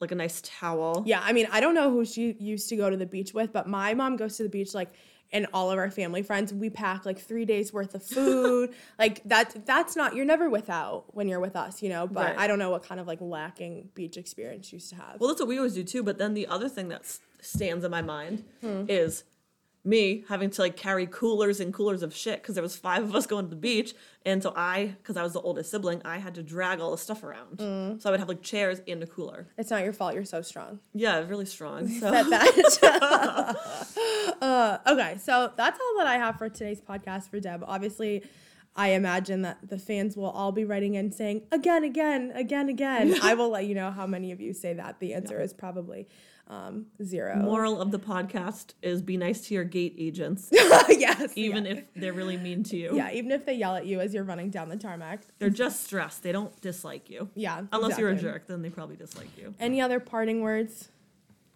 like 0.00 0.12
a 0.12 0.14
nice 0.14 0.42
towel. 0.44 1.02
Yeah, 1.06 1.20
I 1.22 1.32
mean, 1.32 1.46
I 1.50 1.60
don't 1.60 1.74
know 1.74 1.90
who 1.90 2.04
she 2.04 2.32
used 2.38 2.68
to 2.70 2.76
go 2.76 2.90
to 2.90 2.96
the 2.96 3.06
beach 3.06 3.32
with, 3.34 3.52
but 3.52 3.66
my 3.68 3.94
mom 3.94 4.16
goes 4.16 4.36
to 4.36 4.42
the 4.42 4.48
beach 4.48 4.74
like 4.74 4.92
and 5.32 5.46
all 5.52 5.72
of 5.72 5.78
our 5.78 5.90
family 5.90 6.22
friends, 6.22 6.54
we 6.54 6.70
pack 6.70 7.04
like 7.04 7.18
three 7.18 7.44
days 7.44 7.72
worth 7.72 7.96
of 7.96 8.02
food. 8.04 8.72
like 8.98 9.22
that 9.24 9.66
that's 9.66 9.96
not 9.96 10.14
you're 10.14 10.24
never 10.24 10.48
without 10.48 11.12
when 11.16 11.26
you're 11.28 11.40
with 11.40 11.56
us, 11.56 11.82
you 11.82 11.88
know. 11.88 12.06
But 12.06 12.26
Right. 12.26 12.38
I 12.38 12.46
don't 12.46 12.60
know 12.60 12.70
what 12.70 12.84
kind 12.84 13.00
of 13.00 13.08
like 13.08 13.20
lacking 13.20 13.88
beach 13.94 14.16
experience 14.16 14.70
you 14.72 14.76
used 14.76 14.90
to 14.90 14.96
have. 14.96 15.16
Well, 15.18 15.28
that's 15.28 15.40
what 15.40 15.48
we 15.48 15.56
always 15.56 15.74
do 15.74 15.82
too. 15.82 16.04
But 16.04 16.18
then 16.18 16.34
the 16.34 16.46
other 16.46 16.68
thing 16.68 16.88
that 16.90 17.18
stands 17.40 17.84
in 17.84 17.90
my 17.90 18.02
mind 18.02 18.44
Hmm. 18.60 18.84
is 18.88 19.24
me 19.86 20.24
having 20.28 20.50
to 20.50 20.62
like 20.62 20.76
carry 20.76 21.06
coolers 21.06 21.60
and 21.60 21.72
coolers 21.72 22.02
of 22.02 22.14
shit 22.14 22.42
because 22.42 22.54
there 22.54 22.62
was 22.62 22.76
five 22.76 23.04
of 23.04 23.14
us 23.14 23.26
going 23.26 23.46
to 23.46 23.50
the 23.50 23.56
beach, 23.56 23.94
and 24.24 24.42
so 24.42 24.52
I, 24.56 24.96
because 24.98 25.16
I 25.16 25.22
was 25.22 25.32
the 25.32 25.40
oldest 25.40 25.70
sibling, 25.70 26.02
I 26.04 26.18
had 26.18 26.34
to 26.34 26.42
drag 26.42 26.80
all 26.80 26.90
the 26.90 26.98
stuff 26.98 27.22
around. 27.22 27.60
Hmm. 27.60 27.98
So 28.00 28.08
I 28.08 28.10
would 28.10 28.20
have 28.20 28.28
like 28.28 28.42
chairs 28.42 28.80
and 28.88 29.02
a 29.02 29.06
cooler. 29.06 29.46
it's 29.56 29.70
not 29.70 29.84
your 29.84 29.92
fault, 29.92 30.14
you're 30.14 30.24
so 30.24 30.42
strong. 30.42 30.80
Yeah, 30.92 31.20
really 31.20 31.46
strong. 31.46 31.88
So 31.88 32.10
Said 32.10 32.24
that. 32.24 33.56
uh, 34.42 34.78
okay, 34.86 35.16
so 35.18 35.52
that's 35.56 35.78
all 35.80 35.98
that 35.98 36.06
I 36.06 36.16
have 36.16 36.36
for 36.36 36.48
today's 36.48 36.80
podcast 36.80 37.30
for 37.30 37.38
Deb. 37.40 37.64
Obviously, 37.66 38.24
I 38.76 38.88
imagine 38.88 39.42
that 39.42 39.68
the 39.68 39.78
fans 39.78 40.16
will 40.16 40.30
all 40.30 40.52
be 40.52 40.64
writing 40.64 40.94
in 40.94 41.10
saying 41.10 41.42
again, 41.50 41.82
again, 41.82 42.32
again, 42.34 42.68
again. 42.68 43.16
I 43.22 43.34
will 43.34 43.48
let 43.48 43.66
you 43.66 43.74
know 43.74 43.90
how 43.90 44.06
many 44.06 44.32
of 44.32 44.40
you 44.40 44.52
say 44.52 44.74
that. 44.74 45.00
The 45.00 45.14
answer 45.14 45.40
is 45.40 45.54
probably 45.54 46.08
um, 46.48 46.86
zero. 47.02 47.36
moral 47.36 47.80
of 47.80 47.90
the 47.90 47.98
podcast 47.98 48.74
is 48.82 49.02
be 49.02 49.16
nice 49.16 49.40
to 49.48 49.54
your 49.54 49.64
gate 49.64 49.94
agents, 49.98 50.48
yes. 50.52 51.32
even 51.34 51.64
yeah. 51.64 51.72
if 51.72 51.84
they're 51.94 52.12
really 52.12 52.36
mean 52.36 52.62
to 52.64 52.76
you. 52.76 52.96
yeah, 52.96 53.10
even 53.12 53.32
if 53.32 53.44
they 53.44 53.54
yell 53.54 53.74
at 53.76 53.86
you 53.86 54.00
as 54.00 54.14
you're 54.14 54.24
running 54.24 54.50
down 54.50 54.68
the 54.68 54.76
tarmac. 54.76 55.22
They're 55.38 55.50
just 55.50 55.84
stressed. 55.84 56.22
They 56.22 56.32
don't 56.32 56.58
dislike 56.60 57.10
you. 57.10 57.30
Yeah. 57.34 57.62
Unless 57.72 57.98
you're 57.98 58.10
a 58.10 58.16
jerk, 58.16 58.46
then 58.46 58.62
they 58.62 58.70
probably 58.70 58.96
dislike 58.96 59.36
you. 59.36 59.54
Any 59.58 59.80
other 59.80 60.00
parting 60.00 60.40
words? 60.40 60.88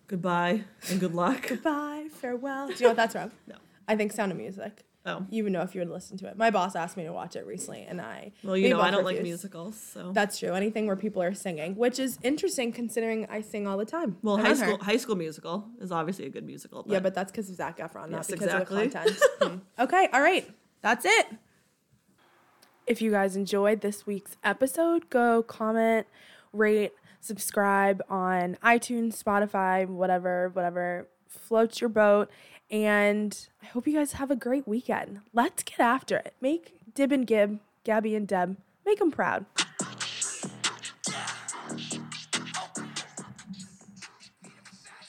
Goodbye 0.09 0.65
and 0.89 0.99
good 0.99 1.15
luck. 1.15 1.47
Goodbye, 1.49 2.09
farewell. 2.11 2.67
Do 2.67 2.75
you 2.75 2.81
know 2.81 2.89
what 2.89 2.97
that's 2.97 3.13
from? 3.13 3.31
No. 3.47 3.55
I 3.87 3.97
think 3.97 4.13
Sound 4.13 4.33
of 4.33 4.39
Music. 4.39 4.85
Oh. 5.07 5.25
You 5.31 5.45
would 5.45 5.53
know 5.53 5.63
if 5.63 5.75
you 5.75 5.81
would 5.81 5.89
listen 5.89 6.19
to 6.19 6.27
it. 6.29 6.37
My 6.37 6.51
boss 6.51 6.77
asked 6.77 6.97
me 6.97 7.05
to 7.05 7.13
watch 7.13 7.35
it 7.35 7.47
recently, 7.47 7.87
and 7.89 8.01
I. 8.03 8.33
Well, 8.45 8.57
you 8.57 8.69
know, 8.69 8.81
I 8.81 8.91
don't 8.91 9.05
like 9.05 9.23
musicals, 9.23 9.79
so. 9.81 10.13
That's 10.13 10.39
true. 10.39 10.53
Anything 10.53 10.87
where 10.87 10.97
people 10.97 11.23
are 11.23 11.33
singing, 11.33 11.75
which 11.77 11.99
is 11.99 12.19
interesting 12.23 12.71
considering 12.71 13.27
I 13.31 13.41
sing 13.41 13.67
all 13.67 13.79
the 13.79 13.87
time. 13.87 14.19
Well, 14.23 14.37
I'm 14.37 14.45
high 14.45 14.51
on 14.51 14.57
her. 14.59 14.67
school 14.67 14.79
high 14.85 14.97
school 14.99 15.17
musical 15.17 15.67
is 15.81 15.91
obviously 15.91 16.27
a 16.27 16.29
good 16.29 16.45
musical. 16.45 16.83
But 16.83 16.93
Yeah, 16.93 17.01
but 17.01 17.15
that's 17.15 17.33
because 17.33 17.49
of 17.49 17.57
Zac 17.57 17.79
Efron, 17.79 18.11
not 18.11 18.19
Yes, 18.19 18.31
because 18.31 18.45
exactly. 18.47 18.85
of 18.87 18.93
the 18.93 18.99
content. 18.99 19.23
Hmm. 19.41 19.83
Okay, 19.83 20.09
all 20.13 20.21
right. 20.21 20.49
That's 20.83 21.07
it. 21.07 21.27
If 22.87 23.01
you 23.01 23.11
guys 23.11 23.37
enjoyed 23.37 23.81
this 23.81 24.07
week's 24.07 24.37
episode, 24.43 25.09
go 25.11 25.43
comment, 25.43 26.07
rate, 26.53 26.93
subscribe 27.21 28.03
on 28.11 28.57
iTunes, 28.63 29.23
Spotify, 29.23 29.87
whatever, 29.87 30.51
whatever 30.53 31.09
floats 31.29 31.81
your 31.81 31.89
boat. 31.91 32.31
And 32.71 33.49
I 33.63 33.67
hope 33.67 33.87
you 33.87 33.95
guys 33.95 34.13
have 34.13 34.31
a 34.31 34.37
great 34.37 34.67
weekend. 34.69 35.21
Let's 35.33 35.63
get 35.63 35.81
after 35.81 36.17
it. 36.17 36.35
Make 36.41 36.75
Dib 36.95 37.13
and 37.13 37.27
Gib, 37.27 37.59
Gabby 37.85 38.15
and 38.15 38.29
Deb, 38.29 38.57
make 38.87 38.99
them 38.99 39.11
proud. 39.11 39.47